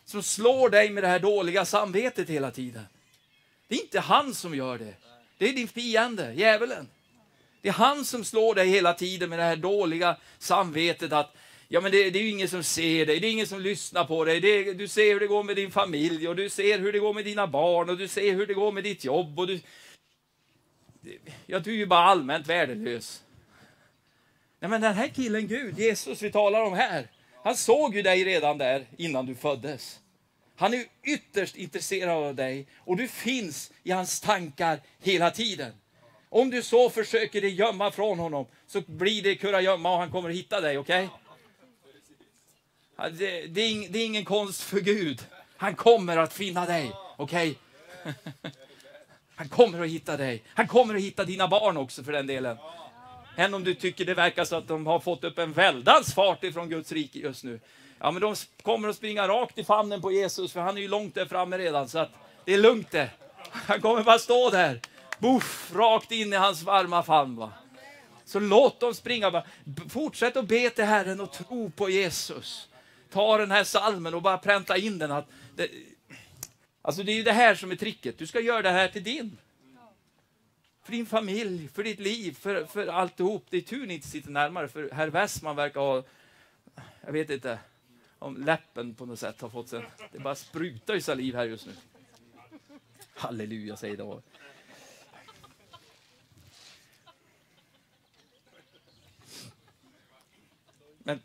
Som 0.05 0.23
slår 0.23 0.69
dig 0.69 0.91
med 0.91 1.03
det 1.03 1.09
här 1.09 1.19
dåliga 1.19 1.65
samvetet 1.65 2.29
hela 2.29 2.51
tiden. 2.51 2.85
Det 3.73 3.77
är 3.77 3.83
inte 3.83 4.01
han 4.01 4.35
som 4.35 4.55
gör 4.55 4.79
det. 4.79 4.95
Det 5.39 5.49
är 5.49 5.53
din 5.53 5.69
fiende, 5.69 6.33
djävulen. 6.35 6.89
Det 7.61 7.69
är 7.69 7.73
han 7.73 8.05
som 8.05 8.25
slår 8.25 8.55
dig 8.55 8.69
hela 8.69 8.95
tiden 8.95 9.31
med 9.31 9.39
det 9.39 9.43
här 9.43 9.57
dåliga 9.57 10.17
samvetet 10.39 11.13
att 11.13 11.37
ja, 11.69 11.81
men 11.81 11.93
det, 11.93 12.11
det 12.11 12.19
är 12.19 12.23
ju 12.23 12.29
ingen 12.29 12.49
som 12.49 12.63
ser 12.63 13.07
dig, 13.07 13.21
det 13.21 13.27
är 13.27 13.31
ingen 13.31 13.47
som 13.47 13.61
lyssnar 13.61 14.05
på 14.05 14.25
dig. 14.25 14.41
Det, 14.41 14.73
du 14.73 14.89
ser 14.89 15.13
hur 15.13 15.21
det 15.21 15.27
går 15.27 15.43
med 15.43 15.57
din 15.57 15.71
familj 15.71 16.29
och 16.29 16.37
du 16.37 16.49
ser 16.49 16.79
hur 16.79 16.93
det 16.93 16.99
går 16.99 17.15
med 17.15 17.25
dina 17.25 17.47
barn 17.47 17.91
och 17.91 17.97
du 17.97 18.09
ser 18.09 18.33
hur 18.33 18.47
det 18.47 18.55
går 18.55 18.73
med 18.73 18.85
ditt 18.85 19.05
jobb. 19.05 19.39
Och 19.39 19.47
du, 19.47 19.61
ja, 21.47 21.59
du 21.59 21.71
är 21.71 21.77
ju 21.77 21.87
bara 21.87 22.05
allmänt 22.05 22.47
värdelös. 22.47 23.23
Nej 24.61 24.71
men 24.71 24.81
den 24.81 24.95
här 24.95 25.09
killen 25.09 25.49
Gud, 25.49 25.79
Jesus 25.79 26.23
vi 26.23 26.33
talar 26.33 26.63
om 26.63 26.73
här, 26.73 27.11
han 27.45 27.57
såg 27.57 27.97
ju 27.97 28.03
dig 28.03 28.25
redan 28.25 28.59
där 28.59 28.87
innan 28.97 29.27
du 29.27 29.35
föddes. 29.35 30.02
Han 30.57 30.75
är 30.75 30.85
ytterst 31.03 31.57
intresserad 31.57 32.25
av 32.25 32.35
dig 32.35 32.67
och 32.79 32.97
du 32.97 33.09
finns 33.09 33.73
i 33.83 33.91
hans 33.91 34.21
tankar 34.21 34.81
hela 34.99 35.31
tiden. 35.31 35.73
Om 36.29 36.51
du 36.51 36.63
så 36.63 36.91
försöker 36.91 37.41
dig 37.41 37.55
gömma 37.55 37.91
från 37.91 38.19
honom 38.19 38.47
så 38.67 38.81
blir 38.81 39.23
det 39.23 39.35
kurragömma 39.35 39.93
och 39.93 39.99
han 39.99 40.11
kommer 40.11 40.31
att 40.31 40.35
hitta 40.35 40.61
dig, 40.61 40.79
okej? 40.79 41.09
Okay? 42.97 43.11
Det, 43.11 43.47
det, 43.47 43.61
är 43.61 43.89
det, 43.89 43.99
är 43.99 44.07
ingen 44.07 44.25
konst 44.25 44.63
för 44.63 44.81
Gud. 44.81 45.27
Han 45.57 45.75
kommer 45.75 46.17
att 46.17 46.33
finna 46.33 46.67
dig, 46.67 46.93
okej? 47.17 47.59
Okay? 48.03 48.13
Han 49.35 49.49
kommer 49.49 49.83
att 49.83 49.89
hitta 49.89 50.17
dig. 50.17 50.43
Han 50.49 50.69
kommer 50.69 50.95
att 50.95 51.01
hitta 51.01 51.25
dina 51.25 51.49
barn 51.49 51.77
också 51.77 52.03
för 52.03 52.13
den 52.13 52.27
delen. 52.27 52.59
Än 53.37 53.55
om 53.55 53.65
du 53.65 53.75
tycker 53.75 54.05
det 54.05 54.15
verkar 54.15 54.45
så 54.45 54.57
att 54.57 54.69
de 54.69 54.87
har 54.87 55.01
fått 55.01 55.25
upp 55.25 55.39
en 55.39 55.53
väldans 55.53 56.15
fart 56.15 56.45
ifrån 56.45 56.69
Guds 56.69 56.93
rike 56.93 57.19
just 57.19 57.45
nu. 57.45 57.61
Ja, 58.05 58.11
men 58.11 58.23
de 58.23 58.35
kommer 58.63 58.89
att 58.89 58.97
springa 58.97 59.29
rakt 59.29 59.59
i 59.59 59.65
famnen 59.65 60.03
på 60.03 60.13
Jesus, 60.13 60.53
för 60.53 60.61
han 60.61 60.77
är 60.77 60.81
ju 60.81 60.89
långt 60.89 61.15
där 61.15 61.27
framme 61.27 61.59
redan, 61.59 61.89
så 61.89 61.99
att 61.99 62.11
det 62.45 62.55
är 62.55 62.59
lugnt 62.59 62.91
det. 62.91 63.11
Han 63.53 63.81
kommer 63.81 64.03
bara 64.03 64.19
stå 64.19 64.51
där, 64.51 64.81
Buff, 65.19 65.73
rakt 65.75 66.13
in 66.13 66.33
i 66.33 66.37
hans 66.37 66.63
varma 66.63 67.03
famn. 67.03 67.37
Va? 67.37 67.53
Så 68.25 68.41
låt 68.41 68.81
dem 68.81 68.95
springa. 68.95 69.45
Fortsätt 69.89 70.37
att 70.37 70.49
be 70.49 70.71
till 70.71 70.85
Herren 70.85 71.21
och 71.21 71.33
tro 71.33 71.71
på 71.71 71.91
Jesus. 71.91 72.69
Ta 73.11 73.39
den 73.39 73.51
här 73.51 73.65
salmen 73.65 74.15
och 74.15 74.23
bara 74.23 74.39
pränta 74.39 74.77
in 74.77 74.99
den. 74.99 75.13
Att 75.13 75.29
det, 75.57 75.69
alltså 76.83 77.03
det 77.03 77.13
är 77.13 77.17
ju 77.17 77.23
det 77.23 77.33
här 77.33 77.55
som 77.55 77.71
är 77.71 77.77
tricket. 77.77 78.19
Du 78.19 78.27
ska 78.27 78.41
göra 78.41 78.63
det 78.63 78.71
här 78.71 78.89
till 78.89 79.05
din. 79.05 79.39
För 80.85 80.93
din 80.93 81.07
familj, 81.07 81.69
för 81.75 81.85
ditt 81.85 82.01
liv, 82.01 82.37
för, 82.41 82.65
för 82.65 82.87
alltihop. 82.87 83.47
Det 83.51 83.57
är 83.57 83.61
tur 83.61 83.87
ni 83.87 83.95
inte 83.95 84.09
sitter 84.09 84.31
närmare, 84.31 84.69
för 84.69 84.91
herr 84.93 85.09
Westman 85.09 85.57
verkar 85.57 85.81
ha, 85.81 86.03
jag 87.05 87.13
vet 87.13 87.31
inte, 87.31 87.59
om 88.23 88.37
läppen 88.37 88.95
på 88.95 89.07
något 89.07 89.19
sätt 89.19 89.41
har 89.41 89.49
fått 89.49 89.69
sig, 89.69 89.85
det 90.13 90.19
bara 90.19 90.35
sprutar 90.35 90.95
ju 90.95 91.01
saliv 91.01 91.35
här 91.35 91.45
just 91.45 91.67
nu. 91.67 91.73
Halleluja, 93.15 93.77
säger 93.77 93.97
David. 93.97 94.23
Men, 100.99 101.21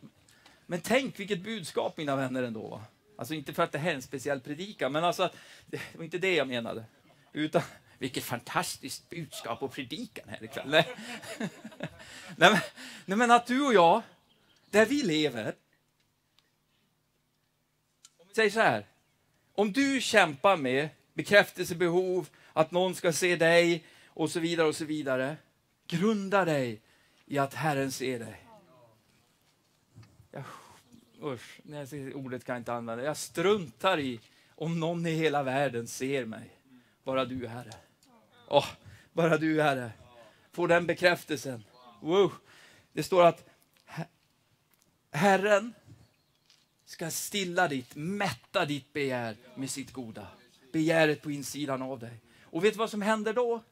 men 0.66 0.82
tänk 0.82 1.20
vilket 1.20 1.44
budskap 1.44 1.98
mina 1.98 2.16
vänner 2.16 2.44
ändå. 2.44 2.68
Va? 2.68 2.84
Alltså 3.18 3.34
inte 3.34 3.54
för 3.54 3.64
att 3.64 3.72
det 3.72 3.78
här 3.78 3.92
är 3.92 3.96
en 3.96 4.02
speciell 4.02 4.40
predikan, 4.40 4.92
men 4.92 5.04
alltså, 5.04 5.30
det 5.66 5.82
var 5.96 6.04
inte 6.04 6.18
det 6.18 6.36
jag 6.36 6.48
menade. 6.48 6.86
Utan 7.34 7.62
vilket 7.98 8.24
fantastiskt 8.24 9.10
budskap 9.10 9.64
och 9.64 9.72
predikan 9.72 10.30
här 10.30 10.44
ikväll. 10.44 10.70
Nej. 10.70 10.96
nej, 12.36 12.52
men, 12.52 12.60
nej 13.06 13.18
men 13.18 13.32
att 13.32 13.48
du 13.48 13.66
och 13.66 13.74
jag, 13.74 14.02
där 14.70 14.86
vi 14.86 15.04
lever, 15.04 15.56
Säg 18.38 18.52
så 18.52 18.60
här, 18.60 18.86
om 19.54 19.74
du 19.74 20.02
kämpar 20.02 20.58
med 20.58 20.90
bekräftelsebehov, 21.14 22.30
att 22.54 22.72
någon 22.72 22.96
ska 22.96 23.14
se 23.14 23.36
dig 23.36 23.84
och 24.08 24.32
så 24.32 24.40
vidare 24.40 24.68
och 24.68 24.76
så 24.76 24.86
vidare. 24.86 25.38
Grunda 25.88 26.46
dig 26.46 26.82
i 27.26 27.38
att 27.38 27.54
Herren 27.54 27.92
ser 27.92 28.20
dig. 28.20 28.48
Jag, 30.32 30.44
usch, 31.24 31.60
nej, 31.64 32.14
ordet 32.14 32.44
kan 32.44 32.54
jag 32.54 32.62
inte 32.62 32.74
använda. 32.74 33.04
Jag 33.04 33.18
struntar 33.18 34.00
i 34.00 34.20
om 34.56 34.80
någon 34.80 35.06
i 35.06 35.12
hela 35.12 35.44
världen 35.44 35.88
ser 35.88 36.26
mig. 36.26 36.50
Bara 37.04 37.26
du, 37.26 37.48
Herre. 37.48 37.74
Oh, 38.48 38.68
bara 39.14 39.38
du, 39.38 39.62
Herre. 39.62 39.92
Få 40.52 40.68
den 40.68 40.88
bekräftelsen. 40.88 41.64
Wow. 42.02 42.34
Det 42.94 43.04
står 43.04 43.26
att 43.26 43.50
Herren 45.12 45.74
ska 46.88 47.12
stilla 47.12 47.68
ditt, 47.68 47.96
mätta 47.96 48.66
ditt 48.66 48.94
begär 48.94 49.36
med 49.56 49.70
sitt 49.70 49.94
goda. 49.94 50.28
Begäret 50.72 51.22
på 51.22 51.32
insidan 51.32 51.82
av 51.82 52.00
dig. 52.00 52.20
Och 52.44 52.64
vet 52.64 52.74
du 52.74 52.78
vad 52.78 52.90
som 52.90 53.02
händer 53.02 53.34
då? 53.34 53.64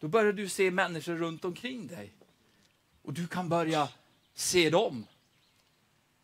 Då 0.00 0.08
börjar 0.08 0.32
du 0.32 0.48
se 0.48 0.70
människor 0.70 1.14
runt 1.14 1.44
omkring 1.44 1.86
dig. 1.86 2.12
Och 3.02 3.12
du 3.12 3.26
kan 3.26 3.48
börja 3.48 3.88
se 4.34 4.70
dem. 4.70 5.06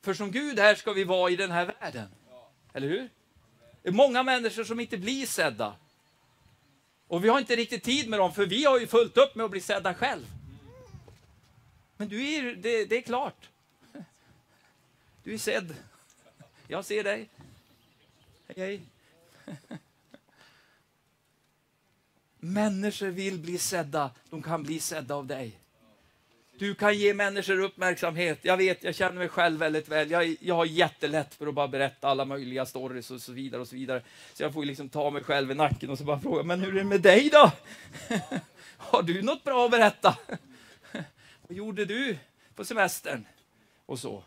För 0.01 0.15
som 0.15 0.31
Gud 0.31 0.59
är 0.59 0.75
ska 0.75 0.93
vi 0.93 1.05
vara 1.05 1.31
i 1.31 1.37
den 1.37 1.51
här 1.51 1.75
världen. 1.81 2.09
Eller 2.73 2.89
hur? 2.89 3.09
Det 3.83 3.89
är 3.89 3.93
många 3.93 4.23
människor 4.23 4.65
som 4.65 4.81
inte 4.81 4.99
blir 4.99 5.27
sedda. 5.27 5.77
Och 7.07 7.25
vi 7.25 7.29
har 7.29 7.39
inte 7.39 7.57
riktigt 7.57 7.83
tid 7.83 8.09
med 8.09 8.19
dem, 8.19 8.35
för 8.35 8.47
vi 8.47 8.65
har 8.65 8.81
ju 8.81 8.87
fullt 8.87 9.17
upp 9.17 9.35
med 9.35 9.45
att 9.45 9.51
bli 9.51 9.61
sedda 9.61 9.95
själv. 9.95 10.27
Men 11.97 12.09
du 12.09 12.35
är, 12.35 12.55
det, 12.55 12.85
det 12.85 12.97
är 12.97 13.03
klart. 13.03 13.49
Du 15.27 15.35
är 15.35 15.39
sedd. 15.39 15.75
Jag 16.69 16.85
ser 16.85 17.05
dig. 17.05 17.29
Hej, 18.47 18.57
hej. 18.57 18.81
Människor 22.39 23.07
vill 23.07 23.39
bli 23.39 23.59
sedda. 23.59 24.11
De 24.31 24.43
kan 24.43 24.63
bli 24.63 24.81
sedda 24.81 25.15
av 25.15 25.27
dig. 25.27 25.59
Du 26.59 26.75
kan 26.75 26.99
ge 26.99 27.15
människor 27.15 27.61
uppmärksamhet. 27.61 28.39
Jag 28.43 28.57
vet, 28.57 28.85
jag 28.85 28.95
känner 28.95 29.19
mig 29.19 29.29
själv 29.29 29.59
väldigt 29.59 29.89
väl. 29.89 30.11
Jag, 30.11 30.37
jag 30.41 30.55
har 30.55 30.65
jättelätt 30.65 31.35
för 31.35 31.47
att 31.47 31.55
bara 31.55 31.69
berätta 31.69 32.09
alla 32.09 32.25
möjliga 32.25 32.67
stories 32.67 33.11
och 33.11 33.23
så 33.23 33.33
vidare. 33.33 33.61
och 33.61 33.69
Så 33.69 33.77
vidare. 33.77 34.03
Så 34.35 34.43
jag 34.43 34.53
får 34.53 34.65
liksom 34.65 34.89
ta 34.89 35.11
mig 35.11 35.25
själv 35.25 35.51
i 35.51 35.55
nacken 35.55 35.91
och 35.91 35.99
så 35.99 36.05
bara 36.05 36.21
fråga, 36.21 36.43
men 36.43 36.61
hur 36.61 36.69
är 36.69 36.79
det 36.79 36.85
med 36.85 37.01
dig 37.01 37.31
då? 37.33 37.53
har 38.77 39.03
du 39.03 39.23
något 39.23 39.45
bra 39.45 39.65
att 39.65 39.71
berätta? 39.71 40.19
Vad 41.43 41.57
gjorde 41.57 41.85
du 41.85 42.19
på 42.55 42.65
semestern? 42.65 43.27
Och 43.87 43.99
så. 43.99 44.25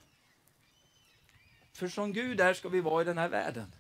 För 1.80 1.88
som 1.88 2.13
Gud 2.13 2.42
är 2.42 2.54
ska 2.54 2.70
vi 2.70 2.82
vara 2.82 3.02
i 3.02 3.06
den 3.06 3.18
här 3.18 3.30
världen. 3.30 3.74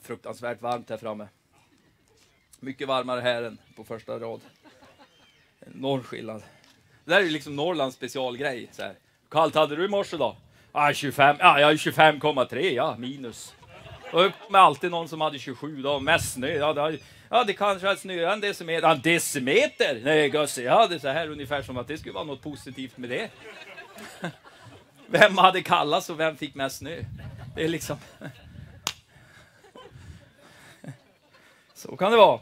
Fruktansvärt 0.00 0.62
varmt 0.62 0.90
här 0.90 0.96
framme. 0.96 1.28
Mycket 2.60 2.88
varmare 2.88 3.20
här 3.20 3.42
än 3.42 3.58
på 3.76 3.84
första 3.84 4.18
rad. 4.18 4.40
Enorm 5.60 6.02
skillnad. 6.02 6.42
Det 7.04 7.10
där 7.10 7.20
är 7.20 7.24
liksom 7.24 7.56
Norrlands 7.56 7.96
specialgrej. 7.96 8.68
Så 8.72 8.82
här. 8.82 8.94
Kallt 9.28 9.54
hade 9.54 9.76
du 9.76 9.84
i 9.84 9.88
morse 9.88 10.16
då? 10.16 10.36
Ah, 10.72 10.92
25, 10.92 11.36
ja, 11.38 11.60
jag 11.60 11.70
är 11.70 11.76
25,3 11.76 12.58
ja, 12.58 12.96
minus. 12.98 13.54
Och 14.12 14.32
med 14.50 14.60
alltid 14.60 14.90
någon 14.90 15.08
som 15.08 15.20
hade 15.20 15.38
27 15.38 15.82
då, 15.82 16.00
mest 16.00 16.32
snö. 16.32 16.52
Ja, 16.52 16.72
det, 16.72 16.98
ja, 17.30 17.44
det 17.44 17.52
kanske 17.52 17.86
har 17.86 17.96
snöat 17.96 18.32
en 18.32 18.40
decimeter. 18.40 18.88
En 18.88 19.00
decimeter? 19.00 20.00
Nej, 20.04 20.28
gosse, 20.28 20.62
ja, 20.62 20.86
det 20.86 20.94
är 20.94 20.98
så 20.98 21.08
här 21.08 21.30
ungefär 21.30 21.62
som 21.62 21.76
att 21.76 21.88
det 21.88 21.98
skulle 21.98 22.14
vara 22.14 22.24
något 22.24 22.42
positivt 22.42 22.96
med 22.96 23.10
det. 23.10 23.30
Vem 25.06 25.38
hade 25.38 25.62
kallats 25.62 26.10
och 26.10 26.20
vem 26.20 26.36
fick 26.36 26.54
mest 26.54 26.78
snö? 26.78 27.04
Det 27.54 27.64
är 27.64 27.68
liksom... 27.68 27.98
Så 31.74 31.96
kan 31.96 32.10
det 32.10 32.16
vara. 32.16 32.40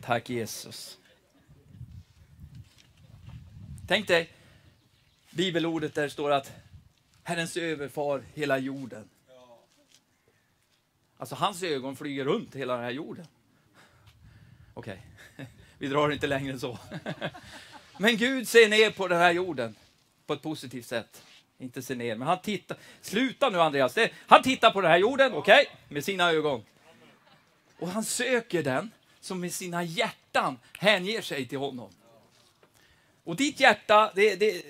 Tack 0.00 0.30
Jesus. 0.30 0.98
Tänk 3.88 4.08
dig 4.08 4.30
bibelordet 5.30 5.94
där 5.94 6.02
det 6.02 6.10
står 6.10 6.30
att 6.30 6.52
Herrens 7.22 7.56
överfar 7.56 8.22
hela 8.34 8.58
jorden. 8.58 9.08
Alltså 11.22 11.34
hans 11.34 11.62
ögon 11.62 11.96
flyger 11.96 12.24
runt 12.24 12.54
hela 12.54 12.74
den 12.74 12.84
här 12.84 12.90
jorden. 12.90 13.26
Okej, 14.74 15.02
okay. 15.34 15.46
vi 15.78 15.88
drar 15.88 16.10
inte 16.12 16.26
längre 16.26 16.52
än 16.52 16.60
så. 16.60 16.78
Men 17.98 18.16
Gud 18.16 18.48
ser 18.48 18.68
ner 18.68 18.90
på 18.90 19.08
den 19.08 19.18
här 19.18 19.32
jorden 19.32 19.74
på 20.26 20.32
ett 20.32 20.42
positivt 20.42 20.86
sätt. 20.86 21.22
Inte 21.58 21.82
se 21.82 21.94
ner, 21.94 22.16
men 22.16 22.28
han 22.28 22.42
tittar. 22.42 22.76
Sluta 23.00 23.50
nu 23.50 23.60
Andreas. 23.60 23.98
Han 24.26 24.42
tittar 24.42 24.70
på 24.70 24.80
den 24.80 24.90
här 24.90 24.98
jorden, 24.98 25.32
okej, 25.32 25.62
okay, 25.62 25.74
med 25.88 26.04
sina 26.04 26.30
ögon. 26.30 26.64
Och 27.78 27.88
han 27.88 28.04
söker 28.04 28.62
den 28.62 28.90
som 29.20 29.40
med 29.40 29.52
sina 29.52 29.82
hjärtan 29.82 30.58
hänger 30.78 31.22
sig 31.22 31.48
till 31.48 31.58
honom. 31.58 31.90
Och 33.24 33.36
ditt 33.36 33.60
hjärta, 33.60 34.12
det, 34.14 34.36
det, 34.36 34.64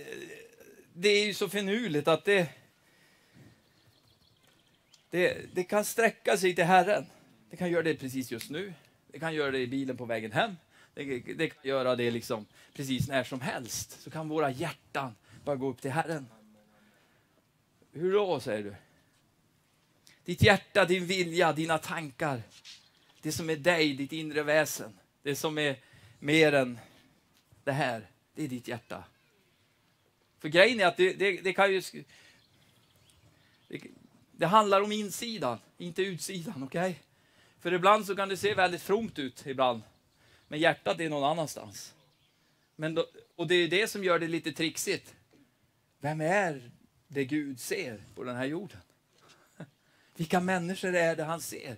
det 0.92 1.08
är 1.08 1.26
ju 1.26 1.34
så 1.34 1.48
finurligt 1.48 2.08
att 2.08 2.24
det, 2.24 2.48
det, 5.12 5.54
det 5.54 5.64
kan 5.64 5.84
sträcka 5.84 6.36
sig 6.36 6.54
till 6.54 6.64
Herren. 6.64 7.06
Det 7.50 7.56
kan 7.56 7.70
göra 7.70 7.82
det 7.82 7.94
precis 7.94 8.30
just 8.30 8.50
nu. 8.50 8.74
Det 9.06 9.18
kan 9.18 9.34
göra 9.34 9.50
det 9.50 9.58
i 9.58 9.66
bilen 9.66 9.96
på 9.96 10.04
vägen 10.04 10.32
hem. 10.32 10.56
Det, 10.94 11.20
det 11.20 11.48
kan 11.48 11.60
göra 11.62 11.96
det 11.96 12.10
liksom 12.10 12.46
precis 12.74 13.08
när 13.08 13.24
som 13.24 13.40
helst. 13.40 14.02
Så 14.02 14.10
kan 14.10 14.28
våra 14.28 14.50
hjärtan 14.50 15.14
bara 15.44 15.56
gå 15.56 15.68
upp 15.68 15.80
till 15.80 15.90
Herren. 15.90 16.26
Hur 17.92 18.12
då, 18.12 18.40
säger 18.40 18.62
du? 18.62 18.74
Ditt 20.24 20.42
hjärta, 20.42 20.84
din 20.84 21.06
vilja, 21.06 21.52
dina 21.52 21.78
tankar. 21.78 22.42
Det 23.22 23.32
som 23.32 23.50
är 23.50 23.56
dig, 23.56 23.94
ditt 23.94 24.12
inre 24.12 24.42
väsen. 24.42 24.98
Det 25.22 25.36
som 25.36 25.58
är 25.58 25.76
mer 26.18 26.52
än 26.52 26.78
det 27.64 27.72
här, 27.72 28.06
det 28.34 28.44
är 28.44 28.48
ditt 28.48 28.68
hjärta. 28.68 29.04
För 30.38 30.48
grejen 30.48 30.80
är 30.80 30.86
att 30.86 30.96
det, 30.96 31.12
det, 31.12 31.40
det 31.40 31.52
kan 31.52 31.72
ju... 31.72 31.82
Det, 33.68 33.80
det 34.42 34.46
handlar 34.46 34.80
om 34.80 34.92
insidan, 34.92 35.58
inte 35.78 36.02
utsidan. 36.02 36.62
Okay? 36.62 36.94
För 37.60 37.72
ibland 37.72 38.06
så 38.06 38.16
kan 38.16 38.28
det 38.28 38.36
se 38.36 38.54
väldigt 38.54 38.82
fromt 38.82 39.18
ut 39.18 39.46
ibland. 39.46 39.82
Men 40.48 40.60
hjärtat 40.60 41.00
är 41.00 41.10
någon 41.10 41.30
annanstans. 41.30 41.94
Men 42.76 42.94
då, 42.94 43.06
och 43.36 43.46
det 43.46 43.54
är 43.54 43.68
det 43.68 43.88
som 43.88 44.04
gör 44.04 44.18
det 44.18 44.28
lite 44.28 44.52
trixigt. 44.52 45.14
Vem 46.00 46.20
är 46.20 46.70
det 47.08 47.24
Gud 47.24 47.60
ser 47.60 48.02
på 48.14 48.24
den 48.24 48.36
här 48.36 48.44
jorden? 48.44 48.78
Vilka 50.16 50.40
människor 50.40 50.94
är 50.94 51.16
det 51.16 51.24
han 51.24 51.40
ser? 51.40 51.76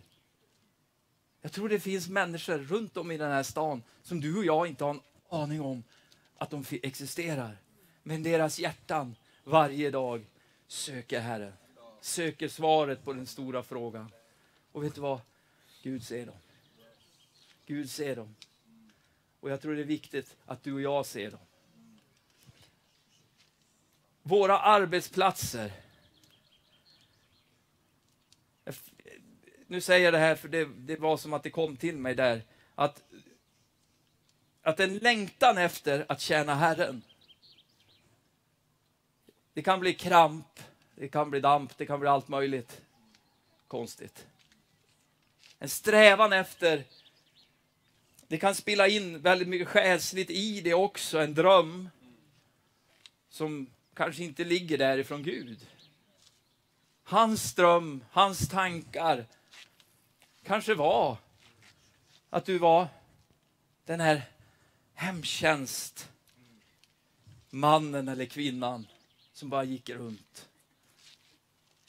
Jag 1.40 1.52
tror 1.52 1.68
det 1.68 1.80
finns 1.80 2.08
människor 2.08 2.58
runt 2.58 2.96
om 2.96 3.10
i 3.10 3.16
den 3.16 3.30
här 3.30 3.42
stan 3.42 3.82
som 4.02 4.20
du 4.20 4.38
och 4.38 4.44
jag 4.44 4.66
inte 4.66 4.84
har 4.84 4.90
en 4.90 5.00
aning 5.28 5.60
om 5.60 5.84
att 6.38 6.50
de 6.50 6.64
existerar. 6.82 7.58
Men 8.02 8.22
deras 8.22 8.58
hjärtan 8.58 9.16
varje 9.42 9.90
dag 9.90 10.26
söker 10.66 11.20
Herren. 11.20 11.52
Söker 12.04 12.48
svaret 12.48 13.04
på 13.04 13.12
den 13.12 13.26
stora 13.26 13.62
frågan. 13.62 14.12
Och 14.72 14.84
vet 14.84 14.94
du 14.94 15.00
vad? 15.00 15.20
Gud 15.82 16.04
ser 16.04 16.26
dem. 16.26 16.36
Gud 17.66 17.90
ser 17.90 18.16
dem. 18.16 18.36
Och 19.40 19.50
jag 19.50 19.60
tror 19.60 19.74
det 19.74 19.80
är 19.80 19.84
viktigt 19.84 20.36
att 20.46 20.62
du 20.62 20.72
och 20.72 20.80
jag 20.80 21.06
ser 21.06 21.30
dem. 21.30 21.40
Våra 24.22 24.58
arbetsplatser. 24.58 25.72
Nu 29.66 29.80
säger 29.80 30.04
jag 30.04 30.14
det 30.14 30.18
här 30.18 30.36
för 30.36 30.48
det, 30.48 30.64
det 30.64 30.96
var 30.96 31.16
som 31.16 31.32
att 31.32 31.42
det 31.42 31.50
kom 31.50 31.76
till 31.76 31.96
mig 31.96 32.14
där. 32.14 32.42
Att, 32.74 33.02
att 34.62 34.80
en 34.80 34.98
längtan 34.98 35.58
efter 35.58 36.06
att 36.08 36.20
tjäna 36.20 36.54
Herren. 36.54 37.02
Det 39.52 39.62
kan 39.62 39.80
bli 39.80 39.94
kramp, 39.94 40.60
det 40.94 41.08
kan 41.08 41.30
bli 41.30 41.40
damp, 41.40 41.78
det 41.78 41.86
kan 41.86 42.00
bli 42.00 42.08
allt 42.08 42.28
möjligt 42.28 42.80
konstigt. 43.68 44.26
En 45.58 45.68
strävan 45.68 46.32
efter, 46.32 46.84
det 48.28 48.38
kan 48.38 48.54
spilla 48.54 48.88
in 48.88 49.20
väldigt 49.20 49.48
mycket 49.48 49.68
själsligt 49.68 50.30
i 50.30 50.60
det 50.60 50.74
också, 50.74 51.18
en 51.18 51.34
dröm 51.34 51.90
som 53.28 53.66
kanske 53.94 54.24
inte 54.24 54.44
ligger 54.44 54.78
därifrån 54.78 55.22
Gud. 55.22 55.66
Hans 57.04 57.54
dröm, 57.54 58.04
hans 58.10 58.48
tankar 58.48 59.26
kanske 60.42 60.74
var 60.74 61.16
att 62.30 62.44
du 62.44 62.58
var 62.58 62.88
den 63.84 64.00
här 64.00 64.22
hemtjänst 64.94 66.10
mannen 67.50 68.08
eller 68.08 68.26
kvinnan 68.26 68.86
som 69.32 69.50
bara 69.50 69.64
gick 69.64 69.90
runt. 69.90 70.48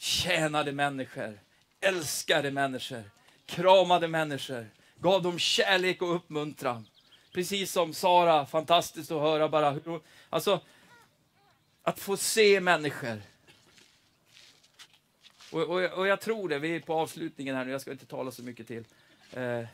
Tjänade 0.05 0.71
människor, 0.71 1.39
älskade 1.79 2.51
människor, 2.51 3.03
kramade 3.45 4.07
människor, 4.07 4.69
gav 4.99 5.23
dem 5.23 5.39
kärlek 5.39 6.01
och 6.01 6.15
uppmuntran. 6.15 6.87
Precis 7.31 7.71
som 7.71 7.93
Sara, 7.93 8.45
fantastiskt 8.45 9.11
att 9.11 9.21
höra 9.21 9.49
bara 9.49 9.71
hur 9.71 10.01
alltså 10.29 10.59
att 11.83 11.99
få 11.99 12.17
se 12.17 12.59
människor. 12.59 13.21
Och, 15.51 15.61
och, 15.61 15.83
och, 15.83 16.07
jag 16.07 16.21
tror 16.21 16.49
det, 16.49 16.59
vi 16.59 16.75
är 16.75 16.79
på 16.79 16.93
avslutningen 16.93 17.55
här 17.55 17.65
nu, 17.65 17.71
jag 17.71 17.81
ska 17.81 17.91
inte 17.91 18.05
tala 18.05 18.31
så 18.31 18.43
mycket 18.43 18.67
till. 18.67 18.83
Eh, 19.31 19.65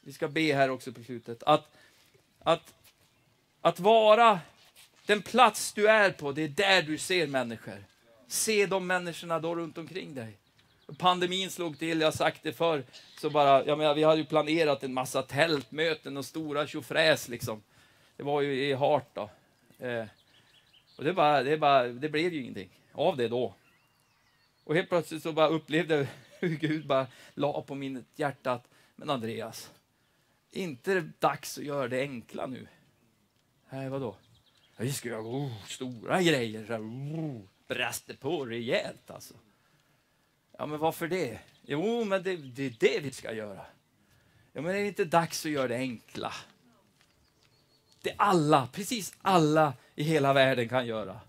vi 0.00 0.12
ska 0.12 0.28
be 0.28 0.54
här 0.54 0.70
också 0.70 0.92
på 0.92 1.04
slutet. 1.04 1.42
Att, 1.42 1.76
att, 2.42 2.74
att 3.60 3.80
vara 3.80 4.40
den 5.06 5.22
plats 5.22 5.72
du 5.72 5.88
är 5.88 6.10
på, 6.10 6.32
det 6.32 6.42
är 6.42 6.48
där 6.48 6.82
du 6.82 6.98
ser 6.98 7.26
människor. 7.26 7.84
Se 8.30 8.66
de 8.66 8.86
människorna 8.86 9.38
då 9.38 9.54
runt 9.54 9.78
omkring 9.78 10.14
dig. 10.14 10.38
Pandemin 10.98 11.50
slog 11.50 11.78
till, 11.78 12.00
jag 12.00 12.06
har 12.06 12.12
sagt 12.12 12.42
det 12.42 12.52
förr, 12.52 12.84
så 13.20 13.30
bara, 13.30 13.64
jag 13.64 13.78
menar, 13.78 13.94
vi 13.94 14.02
hade 14.02 14.20
ju 14.20 14.24
planerat 14.24 14.82
en 14.82 14.94
massa 14.94 15.22
tältmöten 15.22 16.16
och 16.16 16.24
stora 16.24 16.66
tjofräs 16.66 17.28
liksom. 17.28 17.62
Det 18.16 18.22
var 18.22 18.40
ju 18.40 18.64
i 18.64 18.72
Hart 18.72 19.14
då. 19.14 19.30
Eh, 19.78 20.04
och 20.96 21.04
det, 21.04 21.12
bara, 21.12 21.42
det, 21.42 21.56
bara, 21.56 21.88
det 21.88 22.08
blev 22.08 22.34
ju 22.34 22.42
ingenting 22.42 22.68
av 22.92 23.16
det 23.16 23.28
då. 23.28 23.54
Och 24.64 24.74
helt 24.74 24.88
plötsligt 24.88 25.22
så 25.22 25.32
bara 25.32 25.48
upplevde 25.48 25.96
jag 25.96 26.06
hur 26.40 26.56
Gud 26.56 26.86
bara 26.86 27.06
la 27.34 27.62
på 27.62 27.74
mitt 27.74 28.04
hjärta 28.16 28.52
att, 28.52 28.68
men 28.96 29.10
Andreas, 29.10 29.70
inte 30.50 30.94
det 30.94 31.10
dags 31.18 31.58
att 31.58 31.64
göra 31.64 31.88
det 31.88 32.00
enkla 32.00 32.46
nu? 32.46 32.68
Nej, 33.70 33.88
vadå? 33.88 34.16
Vi 34.76 34.92
ska 34.92 35.08
göra 35.08 35.20
oh, 35.20 35.64
stora 35.66 36.22
grejer, 36.22 36.66
så 36.66 36.72
här, 36.72 36.80
oh, 36.80 37.40
Brast 37.70 38.06
det 38.06 38.14
på 38.14 38.46
rejält 38.46 39.10
alltså. 39.10 39.34
Ja, 40.58 40.66
men 40.66 40.78
varför 40.78 41.08
det? 41.08 41.38
Jo, 41.62 42.04
men 42.04 42.22
det, 42.22 42.36
det 42.36 42.66
är 42.66 42.74
det 42.78 43.00
vi 43.00 43.12
ska 43.12 43.32
göra. 43.32 43.66
Ja, 44.52 44.60
men 44.60 44.74
är 44.74 44.80
det 44.80 44.86
inte 44.86 45.04
dags 45.04 45.46
att 45.46 45.52
göra 45.52 45.68
det 45.68 45.76
enkla? 45.76 46.32
Det 48.02 48.14
alla, 48.16 48.68
precis 48.72 49.14
alla 49.22 49.72
i 49.94 50.02
hela 50.02 50.32
världen 50.32 50.68
kan 50.68 50.86
göra. 50.86 51.20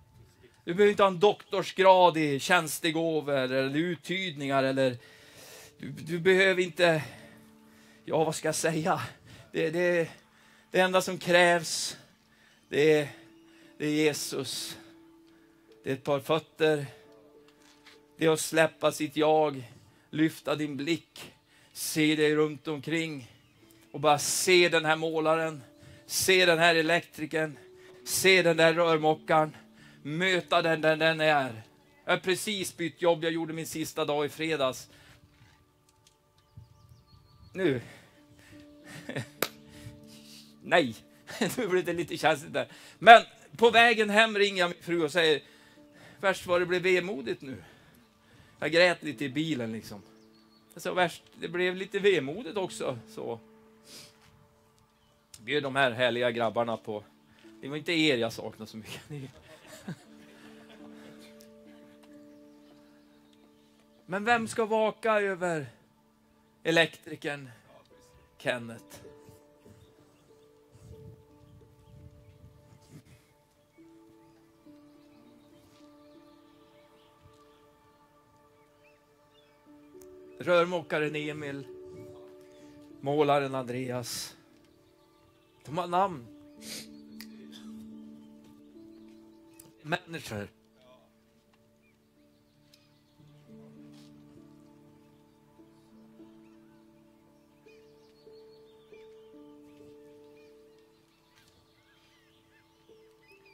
Du 0.64 0.74
behöver 0.74 0.92
inte 0.92 1.04
ha 1.04 1.08
en 1.08 1.20
doktorsgrad 1.20 2.18
i 2.18 2.40
tjänstegåvor 2.40 3.34
eller 3.34 3.76
uttydningar 3.76 4.64
eller 4.64 4.98
du, 5.78 5.92
du, 5.92 6.20
behöver 6.20 6.64
inte, 6.64 7.04
ja 8.06 8.24
vad 8.24 8.36
ska 8.36 8.48
jag 8.48 8.56
säga? 8.56 9.02
Det, 9.52 9.70
det, 9.70 10.10
det 10.72 10.80
enda 10.80 11.02
som 11.02 11.18
krävs, 11.18 11.98
det 12.70 13.10
det 13.82 13.88
är 13.88 13.92
Jesus. 13.92 14.78
Det 15.84 15.90
är 15.90 15.94
ett 15.94 16.04
par 16.04 16.20
fötter, 16.20 16.86
det 18.18 18.26
är 18.26 18.30
att 18.30 18.40
släppa 18.40 18.92
sitt 18.92 19.18
jag, 19.18 19.64
lyfta 20.10 20.56
din 20.56 20.78
blick, 20.78 21.34
se 21.74 22.16
dig 22.16 22.36
runt 22.36 22.68
omkring 22.68 23.32
och 23.92 24.00
bara 24.00 24.20
se 24.20 24.70
den 24.70 24.86
här 24.86 24.96
målaren, 24.96 25.62
se 26.06 26.46
den 26.46 26.60
här 26.60 26.76
elektrikern, 26.76 27.58
se 28.06 28.42
den 28.42 28.58
där 28.58 28.74
rörmokaren, 28.74 29.58
möta 30.02 30.62
den 30.62 30.82
där 30.82 30.96
den 30.96 31.20
är. 31.20 31.62
Jag 32.06 32.14
har 32.14 32.20
precis 32.20 32.78
bytt 32.78 33.02
jobb, 33.02 33.24
jag 33.24 33.34
gjorde 33.34 33.54
min 33.54 33.68
sista 33.68 34.06
dag 34.06 34.26
i 34.26 34.30
fredags. 34.30 34.90
Nu. 37.54 37.82
Nej, 40.64 40.96
nu 41.58 41.68
blev 41.68 41.86
det 41.86 41.94
lite 41.94 42.18
känsligt 42.18 42.54
där. 42.54 42.68
Men 43.00 43.22
på 43.58 43.70
vägen 43.70 44.10
hem 44.10 44.38
ringer 44.38 44.60
jag 44.60 44.70
min 44.70 44.84
fru 44.84 45.04
och 45.04 45.12
säger, 45.12 45.42
värst 46.22 46.46
vad 46.46 46.62
det 46.62 46.66
blev 46.66 46.82
vemodigt 46.82 47.42
nu. 47.42 47.64
Jag 48.60 48.72
grät 48.72 49.04
lite 49.04 49.26
i 49.26 49.30
bilen 49.30 49.72
liksom. 49.72 50.02
Så 50.76 50.94
värst, 50.94 51.24
det 51.36 51.48
blev 51.48 51.76
lite 51.76 52.00
vemodigt 52.00 52.58
också. 52.58 53.00
Så. 53.08 53.40
Bjöd 55.40 55.64
de 55.64 55.76
här 55.76 55.92
härliga 55.92 56.32
grabbarna 56.32 56.78
på, 56.78 57.04
det 57.62 57.68
var 57.68 57.78
inte 57.78 57.92
er 57.92 58.18
jag 58.18 58.34
saknade 58.34 58.72
så 58.72 58.78
mycket. 58.78 59.02
Men 64.06 64.26
vem 64.26 64.48
ska 64.48 64.66
vaka 64.66 65.12
över 65.22 65.66
elektrikern 66.64 67.50
Kenneth? 68.38 69.11
Rörmokaren 80.44 81.16
Emil, 81.16 81.68
målaren 83.02 83.56
Andreas. 83.56 84.38
De 85.66 85.78
har 85.78 85.88
namn. 85.88 86.26
Människor. 89.82 90.48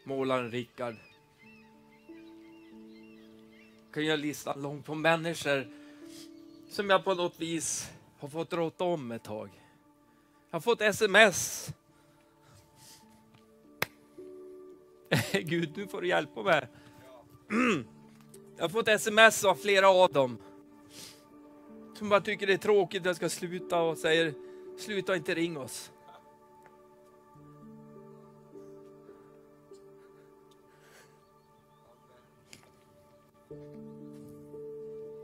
Målaren 0.04 0.52
Rickard. 0.52 0.96
kan 3.98 4.06
göra 4.06 4.16
listan 4.16 4.62
lång 4.62 4.84
på 4.84 4.96
människor 4.96 5.68
som 6.70 6.90
jag 6.90 7.04
på 7.04 7.14
något 7.14 7.40
vis 7.40 7.92
har 8.20 8.28
fått 8.28 8.54
råta 8.54 8.84
om 8.84 9.12
ett 9.12 9.24
tag. 9.24 9.50
Jag 10.50 10.56
har 10.56 10.62
fått 10.62 10.82
sms. 10.82 11.70
Gud, 15.32 15.78
nu 15.78 15.88
får 15.88 16.02
du 16.02 16.08
hjälpa 16.08 16.44
mig. 16.44 16.68
Jag 18.58 18.64
har 18.64 18.70
fått 18.70 18.88
sms 18.88 19.46
av 19.46 19.56
flera 19.56 19.90
av 19.90 20.14
dem. 20.14 20.38
Som 21.98 22.10
bara 22.10 22.22
tycker 22.22 22.48
det 22.48 22.54
är 22.54 22.58
tråkigt 22.58 23.02
att 23.02 23.06
jag 23.06 23.16
ska 23.16 23.30
sluta 23.30 23.82
och 23.82 23.98
säger, 23.98 24.34
sluta 24.78 25.16
inte 25.16 25.36
ring 25.36 25.58
oss. 25.58 25.92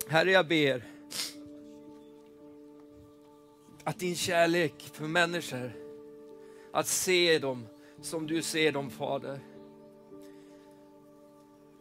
Herre, 0.08 0.32
jag 0.32 0.48
ber 0.48 0.93
att 3.84 4.00
din 4.00 4.16
kärlek 4.16 4.90
för 4.94 5.06
människor, 5.06 5.72
att 6.74 6.88
se 6.88 7.40
dem 7.40 7.68
som 8.02 8.28
du 8.28 8.42
ser 8.42 8.72
dem 8.72 8.90
Fader, 8.90 9.40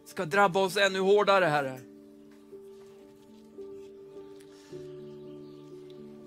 ska 0.05 0.25
drabba 0.25 0.59
oss 0.59 0.77
ännu 0.77 0.99
hårdare 0.99 1.45
Herre. 1.45 1.79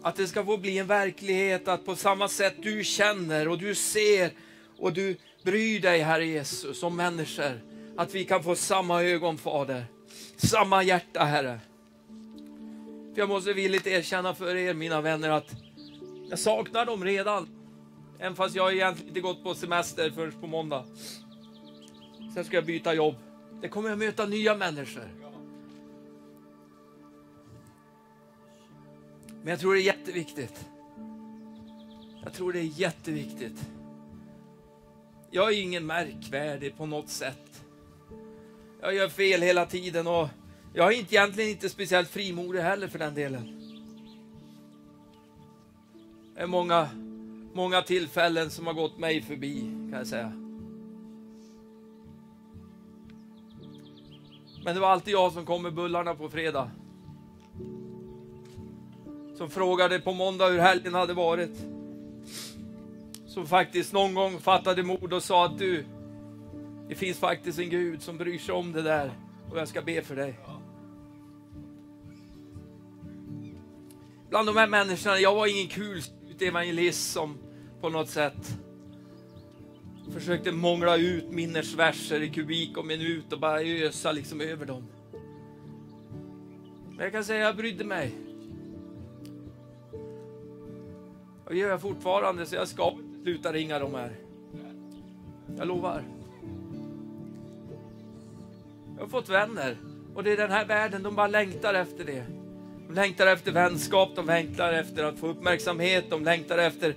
Att 0.03 0.17
det 0.17 0.27
ska 0.27 0.45
få 0.45 0.57
bli 0.57 0.79
en 0.79 0.87
verklighet 0.87 1.69
att 1.69 1.85
på 1.85 1.97
samma 1.97 2.29
sätt 2.29 2.55
du 2.63 2.85
känner 2.85 3.49
och 3.49 3.59
du 3.59 3.75
ser 3.75 4.31
och 4.79 4.93
du 4.93 5.17
bryr 5.43 5.81
dig 5.81 6.01
Herre 6.01 6.27
Jesus 6.27 6.83
om 6.83 6.97
människor. 6.97 7.61
Att 7.97 8.15
vi 8.15 8.25
kan 8.25 8.43
få 8.43 8.57
samma 8.57 9.03
ögon 9.03 9.39
Fader, 9.39 9.85
samma 10.37 10.83
hjärta 10.83 11.25
Herre. 11.25 11.61
För 13.15 13.21
jag 13.21 13.29
måste 13.29 13.53
villigt 13.53 13.87
erkänna 13.87 14.35
för 14.35 14.57
er 14.57 14.75
mina 14.75 15.01
vänner 15.01 15.31
att 15.31 15.66
jag 16.29 16.39
saknar 16.39 16.87
dem 16.87 17.05
redan. 17.05 17.49
Även 18.19 18.37
fast 18.37 18.57
jag 18.57 18.75
egentligen 18.75 19.09
inte 19.09 19.21
gått 19.21 19.43
på 19.43 19.55
semester 19.55 20.11
förrän 20.11 20.33
på 20.33 20.47
måndag. 20.47 20.85
Sen 22.35 22.45
ska 22.45 22.57
jag 22.57 22.67
byta 22.67 22.95
jobb. 22.95 23.15
Det 23.61 23.69
kommer 23.69 23.89
jag 23.89 23.99
möta 23.99 24.27
nya 24.27 24.55
människor. 24.55 25.09
Men 29.43 29.51
jag 29.51 29.61
tror 29.61 29.75
det 29.75 29.81
är 29.81 29.85
jätteviktigt. 29.85 30.67
Jag 32.25 32.33
tror 32.33 32.53
det 32.53 32.59
är 32.59 32.81
jätteviktigt. 32.81 33.69
Jag 35.31 35.53
är 35.53 35.63
ingen 35.63 35.87
märkvärdig 35.87 36.77
på 36.77 36.87
något 36.87 37.09
sätt. 37.09 37.65
Jag 38.81 38.95
gör 38.95 39.09
fel 39.09 39.43
hela 39.43 39.67
tiden 39.67 40.07
och 40.07 40.29
jag 40.75 40.93
är 40.93 40.99
egentligen 40.99 41.51
inte 41.51 41.69
speciellt 41.69 42.09
frimodig 42.09 42.61
heller 42.61 42.89
för 42.89 42.99
den 42.99 43.15
delen. 43.15 43.66
Det 46.37 46.43
är 46.43 46.47
många, 46.47 46.89
många 47.53 47.83
tillfällen 47.83 48.51
som 48.51 48.67
har 48.67 48.75
gått 48.75 48.99
mig 48.99 49.23
förbi 49.23 49.61
kan 49.61 49.99
jag 49.99 50.07
säga. 50.07 50.33
Men 54.65 54.75
det 54.75 54.81
var 54.81 54.89
alltid 54.89 55.15
jag 55.15 55.33
som 55.33 55.47
kom 55.47 55.63
med 55.63 55.75
bullarna 55.75 56.15
på 56.15 56.29
fredag. 56.29 56.71
Som 59.35 59.51
frågade 59.51 60.01
på 60.01 60.13
måndag 60.13 60.49
hur 60.49 60.59
helgen 60.59 60.95
hade 60.95 61.15
varit. 61.15 61.59
Som 63.27 63.47
faktiskt 63.47 63.93
någon 63.93 64.15
gång 64.15 64.39
fattade 64.39 64.83
mod 64.83 65.13
och 65.13 65.23
sa 65.23 65.47
att 65.47 65.59
du, 65.59 65.85
det 66.89 66.95
finns 66.95 67.19
faktiskt 67.19 67.59
en 67.59 67.71
Gud 67.71 68.03
som 68.03 68.19
bryr 68.19 68.39
sig 68.39 68.55
om 68.55 68.73
det 68.73 68.83
där 68.83 69.13
och 69.51 69.59
jag 69.59 69.69
ska 69.69 69.83
be 69.83 70.03
för 70.03 70.17
dig. 70.17 70.39
Bland 74.31 74.49
de 74.49 74.57
här 74.57 74.69
människorna, 74.69 75.19
jag 75.19 75.35
var 75.35 75.47
ingen 75.47 75.69
kul 75.69 76.03
evangelist 76.43 77.13
som 77.13 77.39
på 77.81 77.89
något 77.89 78.09
sätt 78.09 78.59
försökte 80.13 80.53
mångla 80.53 80.97
ut 80.97 81.31
minnesverser 81.31 82.23
i 82.23 82.31
kubik 82.31 82.77
och 82.77 82.87
minut 82.87 83.33
och 83.33 83.41
bara 83.41 83.61
ösa 83.61 84.13
liksom 84.13 84.41
över 84.41 84.67
dem. 84.67 84.89
Men 86.89 87.05
jag 87.05 87.13
kan 87.13 87.25
säga, 87.25 87.45
jag 87.45 87.57
brydde 87.57 87.85
mig. 87.85 88.15
Och 91.45 91.53
det 91.53 91.59
gör 91.59 91.69
jag 91.69 91.81
fortfarande, 91.81 92.47
så 92.47 92.55
jag 92.55 92.69
ska 92.69 92.99
sluta 93.23 93.53
ringa 93.53 93.79
de 93.79 93.95
här. 93.95 94.17
Jag 95.59 95.69
lovar. 95.69 96.05
Jag 98.95 99.03
har 99.03 99.09
fått 99.09 99.29
vänner 99.29 99.77
och 100.15 100.25
det 100.25 100.33
är 100.33 100.37
den 100.37 100.51
här 100.51 100.67
världen, 100.67 101.03
de 101.03 101.15
bara 101.15 101.27
längtar 101.27 101.75
efter 101.75 102.05
det. 102.05 102.36
De 102.89 102.95
längtar 102.95 103.27
efter 103.27 103.53
vänskap, 103.53 104.09
de 104.17 104.27
längtar 104.27 104.73
efter 104.73 105.05
att 105.05 105.19
få 105.19 105.27
uppmärksamhet, 105.27 106.05
de 106.11 106.25
längtar 106.25 106.59
efter 106.59 106.95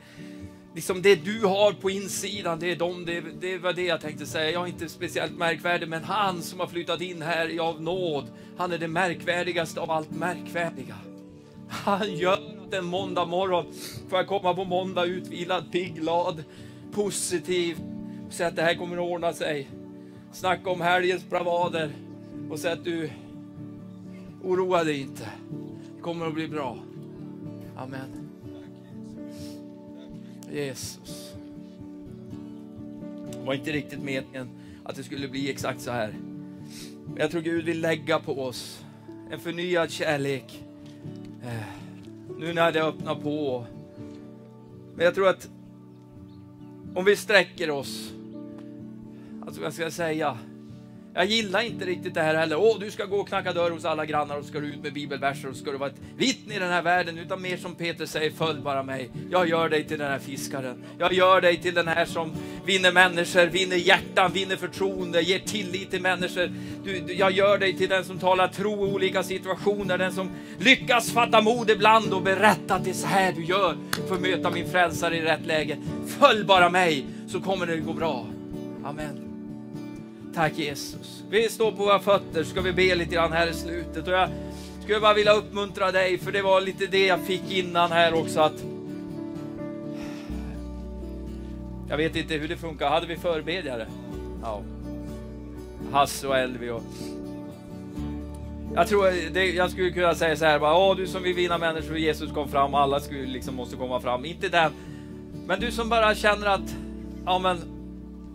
liksom 0.75 1.01
det 1.01 1.15
du 1.15 1.45
har 1.45 1.73
på 1.73 1.89
insidan, 1.89 2.59
det 2.59 2.71
är 2.71 2.75
de, 2.75 3.05
det, 3.05 3.23
det 3.41 3.57
var 3.57 3.73
det 3.73 3.85
jag 3.85 4.01
tänkte 4.01 4.25
säga. 4.25 4.51
Jag 4.51 4.63
är 4.63 4.67
inte 4.67 4.89
speciellt 4.89 5.37
märkvärdig, 5.37 5.89
men 5.89 6.03
han 6.03 6.41
som 6.41 6.59
har 6.59 6.67
flyttat 6.67 7.01
in 7.01 7.21
här 7.21 7.59
av 7.59 7.81
nåd, 7.81 8.27
han 8.57 8.71
är 8.71 8.77
det 8.77 8.87
märkvärdigaste 8.87 9.81
av 9.81 9.91
allt 9.91 10.11
märkvärdiga. 10.11 10.95
Han 11.69 12.15
gör 12.15 12.33
att 12.67 12.73
en 12.73 12.85
måndag 12.85 13.25
morgon 13.25 13.65
får 14.09 14.19
jag 14.19 14.27
komma 14.27 14.53
på 14.53 14.65
måndag 14.65 15.05
utvilad, 15.05 15.71
pigg, 15.71 15.95
glad, 15.95 16.43
positiv 16.91 17.77
och 18.27 18.33
säga 18.33 18.49
att 18.49 18.55
det 18.55 18.61
här 18.61 18.75
kommer 18.75 18.97
att 18.97 19.11
ordna 19.11 19.33
sig. 19.33 19.69
Snacka 20.31 20.69
om 20.69 20.81
helgens 20.81 21.29
bravader 21.29 21.91
och 22.49 22.59
säga 22.59 22.73
att 22.73 22.83
du, 22.83 23.09
oroa 24.43 24.83
dig 24.83 25.01
inte. 25.01 25.29
Det 25.99 26.03
kommer 26.03 26.27
att 26.27 26.33
bli 26.33 26.47
bra. 26.47 26.77
Amen. 27.77 28.29
Jesus. 30.51 31.33
Det 33.31 33.45
var 33.45 33.53
inte 33.53 33.71
riktigt 33.71 34.03
meningen 34.03 34.49
att 34.83 34.95
det 34.95 35.03
skulle 35.03 35.27
bli 35.27 35.51
exakt 35.51 35.81
så 35.81 35.91
här. 35.91 36.15
Men 37.05 37.17
jag 37.17 37.31
tror 37.31 37.41
Gud 37.41 37.65
vill 37.65 37.81
lägga 37.81 38.19
på 38.19 38.43
oss 38.43 38.85
en 39.31 39.39
förnyad 39.39 39.91
kärlek. 39.91 40.63
Eh, 41.43 41.63
nu 42.37 42.53
när 42.53 42.71
det 42.71 42.83
öppnar 42.83 43.15
på. 43.15 43.65
Men 44.95 45.05
jag 45.05 45.15
tror 45.15 45.27
att 45.27 45.49
om 46.95 47.05
vi 47.05 47.15
sträcker 47.15 47.69
oss, 47.69 48.11
alltså 49.45 49.61
vad 49.61 49.73
ska 49.73 49.83
jag 49.83 49.93
säga? 49.93 50.37
Jag 51.19 51.27
gillar 51.27 51.61
inte 51.61 51.85
riktigt 51.85 52.13
det 52.13 52.21
här 52.21 52.35
heller. 52.35 52.55
Åh, 52.59 52.79
du 52.79 52.91
ska 52.91 53.05
gå 53.05 53.17
och 53.17 53.27
knacka 53.27 53.53
dörr 53.53 53.71
hos 53.71 53.85
alla 53.85 54.05
grannar 54.05 54.37
och 54.37 54.45
ska 54.45 54.59
du 54.59 54.67
ut 54.67 54.83
med 54.83 54.93
bibelverser 54.93 55.49
och 55.49 55.55
ska 55.55 55.71
du 55.71 55.77
vara 55.77 55.89
ett 55.89 56.01
vittne 56.17 56.55
i 56.55 56.59
den 56.59 56.69
här 56.69 56.81
världen. 56.81 57.17
Utan 57.17 57.41
mer 57.41 57.57
som 57.57 57.75
Peter 57.75 58.05
säger, 58.05 58.31
följ 58.31 58.61
bara 58.61 58.83
mig. 58.83 59.09
Jag 59.31 59.49
gör 59.49 59.69
dig 59.69 59.83
till 59.83 59.99
den 59.99 60.11
här 60.11 60.19
fiskaren. 60.19 60.83
Jag 60.99 61.13
gör 61.13 61.41
dig 61.41 61.57
till 61.57 61.73
den 61.73 61.87
här 61.87 62.05
som 62.05 62.31
vinner 62.65 62.91
människor, 62.91 63.45
vinner 63.45 63.75
hjärtan, 63.75 64.31
vinner 64.31 64.55
förtroende, 64.55 65.21
ger 65.21 65.39
tillit 65.39 65.91
till 65.91 66.01
människor. 66.01 66.51
Du, 66.83 66.99
du, 66.99 67.13
jag 67.13 67.31
gör 67.31 67.57
dig 67.57 67.77
till 67.77 67.89
den 67.89 68.03
som 68.03 68.19
talar 68.19 68.47
tro 68.47 68.87
i 68.87 68.91
olika 68.93 69.23
situationer, 69.23 69.97
den 69.97 70.11
som 70.11 70.31
lyckas 70.59 71.11
fatta 71.11 71.41
mod 71.41 71.69
ibland 71.69 72.13
och 72.13 72.21
berätta 72.21 72.75
att 72.75 72.83
det 72.83 72.89
är 72.89 72.93
så 72.93 73.07
här 73.07 73.31
du 73.31 73.45
gör 73.45 73.77
för 74.07 74.15
att 74.15 74.21
möta 74.21 74.49
min 74.49 74.71
frälsare 74.71 75.17
i 75.17 75.21
rätt 75.21 75.45
läge. 75.45 75.77
Följ 76.19 76.43
bara 76.43 76.69
mig 76.69 77.05
så 77.27 77.41
kommer 77.41 77.65
det 77.65 77.77
gå 77.77 77.93
bra. 77.93 78.25
Amen. 78.83 79.28
Tack 80.33 80.57
Jesus. 80.57 81.23
Vi 81.29 81.49
står 81.49 81.71
på 81.71 81.77
våra 81.77 81.99
fötter, 81.99 82.43
ska 82.43 82.61
vi 82.61 82.73
be 82.73 82.95
lite 82.95 83.15
grann 83.15 83.31
här 83.31 83.47
i 83.47 83.53
slutet. 83.53 84.07
Och 84.07 84.13
jag 84.13 84.29
skulle 84.83 84.99
bara 84.99 85.13
vilja 85.13 85.33
uppmuntra 85.33 85.91
dig, 85.91 86.17
för 86.17 86.31
det 86.31 86.41
var 86.41 86.61
lite 86.61 86.87
det 86.87 87.05
jag 87.05 87.19
fick 87.19 87.51
innan 87.51 87.91
här 87.91 88.13
också. 88.13 88.39
att 88.39 88.63
Jag 91.89 91.97
vet 91.97 92.15
inte 92.15 92.33
hur 92.33 92.47
det 92.47 92.57
funkar. 92.57 92.89
Hade 92.89 93.07
vi 93.07 93.17
förbedjare? 93.17 93.87
Ja. 94.41 94.61
Hasse 95.91 96.27
och 96.27 96.37
Elvi 96.37 96.69
och... 96.69 96.83
Jag 98.75 98.87
tror 98.87 99.31
det, 99.33 99.45
jag 99.45 99.71
skulle 99.71 99.91
kunna 99.91 100.15
säga 100.15 100.35
så 100.35 100.45
här 100.45 100.59
bara, 100.59 100.77
Åh, 100.77 100.95
du 100.95 101.07
som 101.07 101.23
vill 101.23 101.35
vinna 101.35 101.57
människor, 101.57 101.97
Jesus 101.97 102.31
kom 102.31 102.49
fram, 102.49 102.73
alla 102.73 102.99
skulle 102.99 103.25
liksom 103.25 103.55
måste 103.55 103.75
komma 103.75 103.99
fram. 103.99 104.25
Inte 104.25 104.49
den. 104.49 104.71
Men 105.45 105.59
du 105.59 105.71
som 105.71 105.89
bara 105.89 106.15
känner 106.15 106.47
att, 106.47 106.75
ja 107.25 107.39
men, 107.39 107.57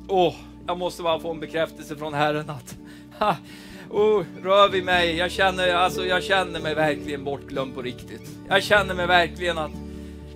åh, 0.08 0.34
jag 0.66 0.78
måste 0.78 1.02
bara 1.02 1.20
få 1.20 1.30
en 1.30 1.40
bekräftelse 1.40 1.96
från 1.96 2.14
Herren 2.14 2.50
att 2.50 2.76
ha, 3.18 3.36
oh, 3.90 4.24
rör 4.42 4.68
vid 4.68 4.84
mig. 4.84 5.16
Jag 5.16 5.30
känner, 5.30 5.74
alltså, 5.74 6.06
jag 6.06 6.22
känner 6.22 6.60
mig 6.60 6.74
verkligen 6.74 7.24
bortglömd 7.24 7.74
på 7.74 7.82
riktigt. 7.82 8.30
Jag 8.48 8.62
känner 8.62 8.94
mig 8.94 9.06
verkligen 9.06 9.58
att 9.58 9.70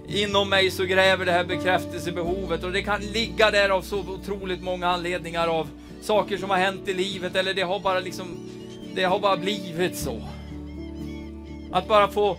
inom 0.08 0.50
mig 0.50 0.70
så 0.70 0.84
gräver 0.84 1.26
det 1.26 1.32
här 1.32 1.44
bekräftelsebehovet 1.44 2.64
och 2.64 2.72
det 2.72 2.82
kan 2.82 3.00
ligga 3.00 3.50
där 3.50 3.68
av 3.68 3.82
så 3.82 3.98
otroligt 3.98 4.62
många 4.62 4.86
anledningar 4.86 5.48
av 5.48 5.68
saker 6.00 6.36
som 6.36 6.50
har 6.50 6.56
hänt 6.56 6.88
i 6.88 6.94
livet 6.94 7.36
eller 7.36 7.54
det 7.54 7.62
har 7.62 7.80
bara 7.80 8.00
liksom, 8.00 8.26
det 8.94 9.04
har 9.04 9.18
bara 9.18 9.36
blivit 9.36 9.96
så. 9.96 10.22
Att 11.72 11.88
bara 11.88 12.08
få, 12.08 12.36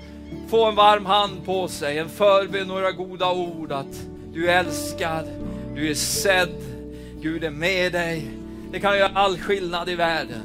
få 0.50 0.66
en 0.66 0.76
varm 0.76 1.06
hand 1.06 1.46
på 1.46 1.68
sig, 1.68 1.98
en 1.98 2.10
förbön, 2.10 2.68
några 2.68 2.92
goda 2.92 3.32
ord 3.32 3.72
att 3.72 4.06
du 4.34 4.50
är 4.50 4.60
älskad, 4.60 5.28
du 5.76 5.90
är 5.90 5.96
sedd, 5.96 6.79
Gud 7.22 7.44
är 7.44 7.50
med 7.50 7.92
dig. 7.92 8.32
Det 8.72 8.80
kan 8.80 8.98
göra 8.98 9.12
all 9.14 9.38
skillnad 9.38 9.90
i 9.90 9.96
världen. 9.96 10.42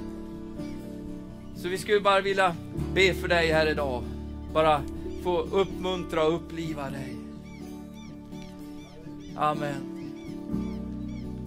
Så 1.56 1.68
vi 1.68 1.78
skulle 1.78 2.00
bara 2.00 2.20
vilja 2.20 2.56
be 2.94 3.14
för 3.14 3.28
dig 3.28 3.52
här 3.52 3.66
idag. 3.66 4.02
Bara 4.52 4.82
få 5.22 5.40
uppmuntra 5.40 6.24
och 6.24 6.34
uppliva 6.34 6.90
dig. 6.90 7.16
Amen. 9.36 9.90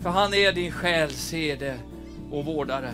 För 0.02 0.10
han 0.10 0.34
är 0.34 0.52
din 0.52 0.72
själs 0.72 1.32
herde 1.32 1.78
och 2.32 2.46
vårdare. 2.46 2.92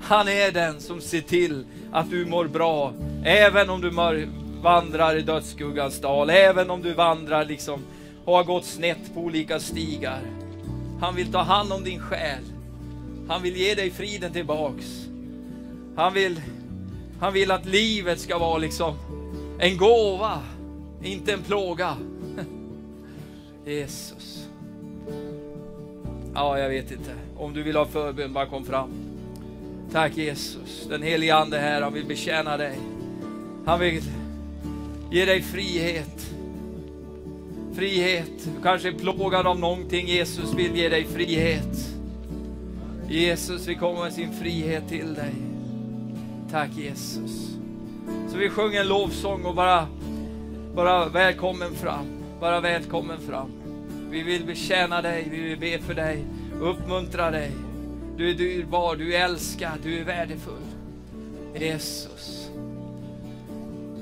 Han 0.00 0.28
är 0.28 0.52
den 0.52 0.80
som 0.80 1.00
ser 1.00 1.20
till 1.20 1.64
att 1.92 2.10
du 2.10 2.26
mår 2.26 2.48
bra, 2.48 2.92
även 3.24 3.70
om 3.70 3.80
du 3.80 3.90
vandrar 4.62 5.16
i 5.16 5.22
dödsskuggans 5.22 6.00
dal, 6.00 6.30
även 6.30 6.70
om 6.70 6.82
du 6.82 6.94
vandrar 6.94 7.44
liksom 7.44 7.80
har 8.24 8.44
gått 8.44 8.64
snett 8.64 9.14
på 9.14 9.20
olika 9.20 9.60
stigar. 9.60 10.20
Han 11.00 11.16
vill 11.16 11.32
ta 11.32 11.42
hand 11.42 11.72
om 11.72 11.84
din 11.84 12.00
själ. 12.00 12.42
Han 13.28 13.42
vill 13.42 13.56
ge 13.56 13.74
dig 13.74 13.90
friden 13.90 14.32
tillbaks. 14.32 15.06
Han 15.96 16.14
vill, 16.14 16.40
han 17.20 17.32
vill 17.32 17.50
att 17.50 17.66
livet 17.66 18.20
ska 18.20 18.38
vara 18.38 18.58
liksom 18.58 18.94
en 19.58 19.76
gåva. 19.76 20.42
inte 21.02 21.32
en 21.32 21.42
plåga. 21.42 21.96
Jesus. 23.66 24.48
Ja, 26.34 26.58
jag 26.58 26.68
vet 26.68 26.90
inte. 26.90 27.14
Om 27.36 27.54
du 27.54 27.62
vill 27.62 27.76
ha 27.76 27.86
förbön, 27.86 28.32
bara 28.32 28.46
kom 28.46 28.64
fram. 28.64 28.90
Tack 29.92 30.16
Jesus. 30.16 30.86
Den 30.88 31.02
helige 31.02 31.34
Ande 31.34 31.58
här, 31.58 31.82
han 31.82 31.92
vill 31.92 32.06
betjäna 32.06 32.56
dig. 32.56 32.78
Han 33.66 33.80
vill 33.80 34.02
ge 35.10 35.24
dig 35.24 35.42
frihet. 35.42 36.34
Frihet. 37.80 38.30
Du 38.44 38.62
kanske 38.62 38.88
är 38.88 38.92
plågad 38.92 39.46
av 39.46 39.58
någonting. 39.58 40.08
Jesus 40.08 40.54
vill 40.54 40.76
ge 40.76 40.88
dig 40.88 41.04
frihet. 41.04 41.88
Jesus 43.08 43.68
vill 43.68 43.78
komma 43.78 44.02
med 44.02 44.12
sin 44.12 44.32
frihet 44.32 44.88
till 44.88 45.14
dig. 45.14 45.34
Tack 46.50 46.70
Jesus. 46.76 47.48
Så 48.30 48.36
vi 48.36 48.48
sjunger 48.48 48.80
en 48.80 48.88
lovsång 48.88 49.44
och 49.44 49.54
bara, 49.54 49.86
bara 50.74 51.08
välkommen 51.08 51.74
fram. 51.74 52.06
Bara 52.40 52.60
välkommen 52.60 53.20
fram. 53.20 53.50
Vi 54.10 54.22
vill 54.22 54.46
betjäna 54.46 55.02
dig, 55.02 55.28
vi 55.30 55.40
vill 55.40 55.58
be 55.58 55.78
för 55.78 55.94
dig, 55.94 56.24
uppmuntra 56.60 57.30
dig. 57.30 57.50
Du 58.16 58.30
är 58.30 58.34
dyrbar, 58.34 58.96
du 58.96 59.14
är 59.14 59.24
älskad, 59.24 59.78
du 59.82 59.98
är 59.98 60.04
värdefull. 60.04 60.66
Jesus. 61.54 62.50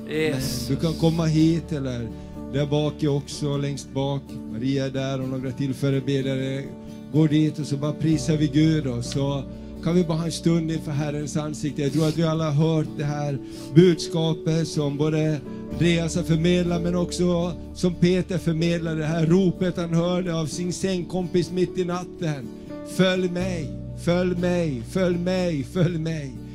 Jesus. 0.09 0.68
Du 0.68 0.76
kan 0.76 0.95
komma 0.95 1.24
hit 1.24 1.72
eller 1.72 2.09
där 2.53 2.66
bak 2.66 3.03
är 3.03 3.09
också, 3.09 3.57
längst 3.57 3.92
bak. 3.94 4.22
Maria 4.53 4.86
är 4.86 4.90
där 4.90 5.20
och 5.22 5.28
några 5.28 5.53
till 5.53 5.74
förebedjare. 5.74 6.64
Gå 7.12 7.26
dit 7.26 7.59
och 7.59 7.66
så 7.66 7.76
bara 7.76 7.92
prisar 7.92 8.36
vi 8.36 8.46
Gud 8.46 8.86
och 8.86 9.05
så 9.05 9.44
kan 9.84 9.94
vi 9.94 10.05
bara 10.05 10.18
ha 10.18 10.24
en 10.24 10.32
stund 10.32 10.70
inför 10.70 10.92
Herrens 10.92 11.36
ansikte. 11.36 11.82
Jag 11.82 11.92
tror 11.92 12.09
att 12.09 12.16
vi 12.16 12.22
alla 12.22 12.51
har 12.51 12.76
hört 12.76 12.88
det 12.99 13.05
här 13.05 13.38
budskapet 13.74 14.68
som 14.68 14.96
både 14.96 15.40
Andreas 15.72 16.16
har 16.16 16.22
förmedlat 16.22 16.82
men 16.82 16.94
också 16.94 17.53
som 17.74 17.94
Peter 17.94 18.38
förmedlade, 18.38 18.96
det 18.96 19.07
här 19.07 19.26
ropet 19.26 19.76
han 19.76 19.94
hörde 19.94 20.34
av 20.34 20.46
sin 20.46 20.72
sängkompis 20.72 21.51
mitt 21.51 21.78
i 21.78 21.84
natten. 21.84 22.49
Följ 22.96 23.30
mig, 23.30 23.70
följ 24.05 24.36
mig, 24.36 24.82
följ 24.90 25.18
mig, 25.18 25.64
följ 25.64 25.99
mig. 25.99 26.47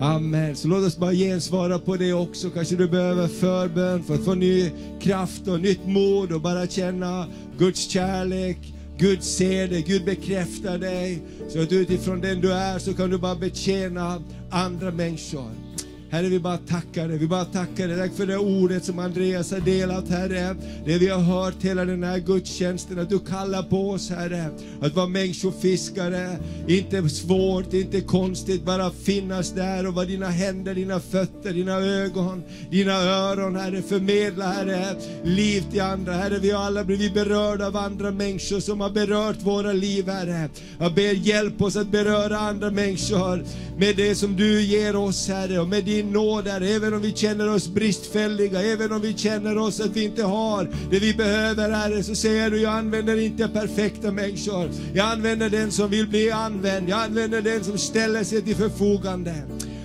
Amen. 0.00 0.56
Så 0.56 0.68
låt 0.68 0.86
oss 0.86 0.98
bara 0.98 1.12
gensvara 1.12 1.78
på 1.78 1.96
det 1.96 2.12
också. 2.12 2.50
Kanske 2.50 2.76
du 2.76 2.88
behöver 2.88 3.28
förbön 3.28 4.02
för 4.02 4.14
att 4.14 4.24
få 4.24 4.34
ny 4.34 4.70
kraft 5.00 5.48
och 5.48 5.60
nytt 5.60 5.86
mod 5.86 6.32
och 6.32 6.40
bara 6.40 6.66
känna 6.66 7.26
Guds 7.58 7.88
kärlek. 7.88 8.58
Gud 8.98 9.22
ser 9.22 9.68
dig, 9.68 9.82
Gud 9.82 10.04
bekräftar 10.04 10.78
dig. 10.78 11.22
Så 11.48 11.62
att 11.62 11.72
utifrån 11.72 12.20
den 12.20 12.40
du 12.40 12.52
är 12.52 12.78
så 12.78 12.94
kan 12.94 13.10
du 13.10 13.18
bara 13.18 13.34
betjäna 13.34 14.22
andra 14.50 14.90
människor. 14.90 15.67
Herre, 16.10 16.28
vi 16.28 16.38
bara 16.38 16.56
tackar 16.56 17.08
dig. 17.08 17.18
Vi 17.18 17.26
bara 17.26 17.44
tackar 17.44 17.88
dig. 17.88 17.96
Tack 17.98 18.16
för 18.16 18.26
det 18.26 18.36
ordet 18.36 18.84
som 18.84 18.98
Andreas 18.98 19.50
har 19.50 19.60
delat, 19.60 20.08
Herre. 20.08 20.56
Det 20.84 20.98
vi 20.98 21.08
har 21.08 21.20
hört 21.20 21.54
hela 21.60 21.84
den 21.84 22.02
här 22.02 22.18
gudstjänsten, 22.18 22.98
att 22.98 23.10
du 23.10 23.18
kallar 23.18 23.62
på 23.62 23.90
oss, 23.90 24.10
Herre. 24.10 24.50
Att 24.80 24.94
vara 24.94 25.06
människofiskare. 25.06 26.38
Inte 26.68 27.08
svårt, 27.08 27.72
inte 27.74 28.00
konstigt, 28.00 28.64
bara 28.64 28.90
finnas 28.90 29.52
där 29.52 29.86
och 29.86 29.94
vara 29.94 30.06
dina 30.06 30.28
händer, 30.28 30.74
dina 30.74 31.00
fötter, 31.00 31.52
dina 31.52 31.72
ögon, 31.72 32.42
dina 32.70 32.92
öron, 32.92 33.56
Herre. 33.56 33.82
Förmedla, 33.82 34.52
Herre, 34.52 34.96
liv 35.24 35.64
till 35.70 35.80
andra. 35.80 36.12
Herre, 36.12 36.38
vi 36.38 36.50
har 36.50 36.64
alla 36.64 36.84
blivit 36.84 37.14
berörda 37.14 37.66
av 37.66 37.76
andra 37.76 38.10
människor 38.10 38.60
som 38.60 38.80
har 38.80 38.90
berört 38.90 39.42
våra 39.42 39.72
liv, 39.72 40.08
Herre. 40.08 40.48
Jag 40.78 40.94
ber 40.94 41.12
hjälp 41.12 41.62
oss 41.62 41.76
att 41.76 41.90
beröra 41.90 42.38
andra 42.38 42.70
människor 42.70 43.44
med 43.78 43.96
det 43.96 44.14
som 44.14 44.36
du 44.36 44.62
ger 44.62 44.96
oss, 44.96 45.28
Herre, 45.28 45.60
och 45.60 45.68
med 45.68 45.84
din 45.84 45.97
nåd, 46.02 46.48
Herre. 46.48 46.68
Även 46.68 46.94
om 46.94 47.00
vi 47.00 47.12
känner 47.12 47.54
oss 47.54 47.68
bristfälliga, 47.68 48.62
även 48.62 48.92
om 48.92 49.00
vi 49.00 49.14
känner 49.14 49.58
oss 49.58 49.80
att 49.80 49.96
vi 49.96 50.04
inte 50.04 50.22
har 50.22 50.68
det 50.90 50.98
vi 50.98 51.14
behöver, 51.14 51.70
Herre, 51.70 52.02
så 52.02 52.14
säger 52.14 52.50
du, 52.50 52.60
jag 52.60 52.72
använder 52.72 53.20
inte 53.20 53.48
perfekta 53.48 54.10
människor. 54.10 54.70
Jag 54.94 55.06
använder 55.06 55.50
den 55.50 55.70
som 55.70 55.90
vill 55.90 56.08
bli 56.08 56.30
använd. 56.30 56.88
Jag 56.88 57.04
använder 57.04 57.42
den 57.42 57.64
som 57.64 57.78
ställer 57.78 58.24
sig 58.24 58.42
till 58.42 58.56
förfogande. 58.56 59.34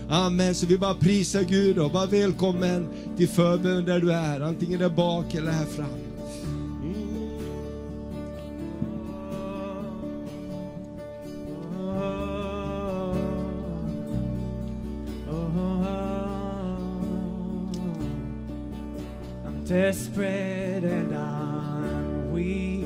Amen, 0.10 0.56
så 0.56 0.66
vi 0.66 0.78
bara 0.78 0.94
prisar 0.94 1.42
Gud 1.42 1.80
och 1.80 1.92
bara 1.92 2.06
välkommen 2.06 2.88
till 3.18 3.30
förbön 3.30 3.86
där 3.86 4.00
du 4.00 4.12
är, 4.12 4.42
antingen 4.42 4.80
där 4.80 4.90
bak 4.90 5.36
eller 5.36 5.52
här 5.52 5.66
fram. 5.66 6.03
Desperate 19.74 20.84
and 20.84 21.16
I'm 21.16 22.32
weak. 22.32 22.86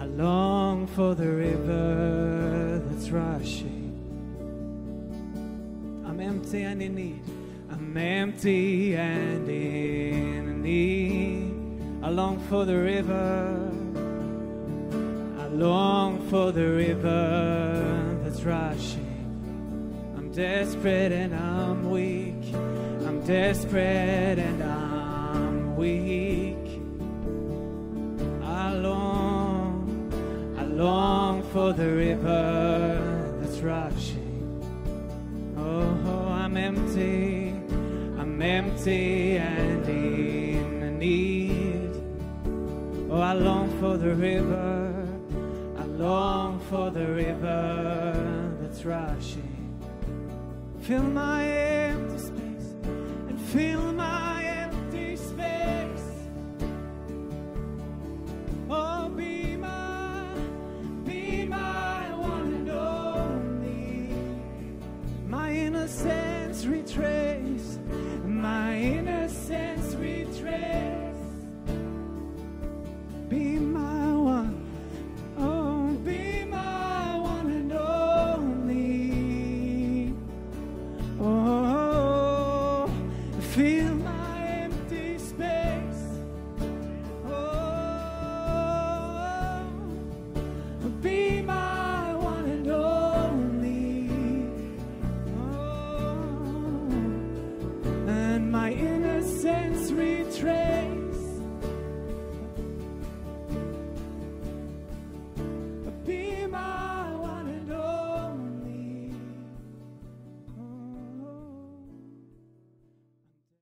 I 0.00 0.04
long 0.04 0.86
for 0.86 1.16
the 1.16 1.26
river 1.26 2.80
that's 2.86 3.10
rushing. 3.10 3.90
I'm 6.06 6.20
empty 6.20 6.62
and 6.62 6.80
in 6.80 6.94
need. 6.94 7.24
I'm 7.72 7.96
empty 7.96 8.94
and 8.94 9.48
in 9.48 10.62
need. 10.62 12.04
I 12.04 12.08
long 12.08 12.38
for 12.48 12.64
the 12.64 12.78
river. 12.78 13.68
I 15.40 15.46
long 15.48 16.24
for 16.30 16.52
the 16.52 16.68
river 16.68 18.20
that's 18.22 18.44
rushing. 18.44 19.10
I'm 20.16 20.30
desperate 20.30 21.10
and 21.10 21.34
I'm 21.34 21.90
weak. 21.90 22.33
I'm 23.06 23.24
desperate 23.24 24.38
and 24.38 24.62
I'm 24.62 25.76
weak. 25.76 26.80
I 28.42 28.72
long, 28.74 30.54
I 30.58 30.64
long 30.64 31.42
for 31.52 31.72
the 31.72 31.90
river 31.90 33.38
that's 33.40 33.60
rushing. 33.60 34.24
Oh, 35.56 35.98
oh, 36.06 36.28
I'm 36.28 36.56
empty, 36.56 37.50
I'm 38.18 38.40
empty 38.40 39.36
and 39.36 39.88
in 39.88 40.98
need. 40.98 41.90
Oh, 43.10 43.20
I 43.20 43.34
long 43.34 43.68
for 43.80 43.96
the 43.96 44.14
river, 44.14 45.06
I 45.78 45.84
long 45.84 46.60
for 46.70 46.90
the 46.90 47.06
river 47.06 48.56
that's 48.60 48.84
rushing. 48.84 49.54
Fill 50.80 51.02
my 51.02 51.44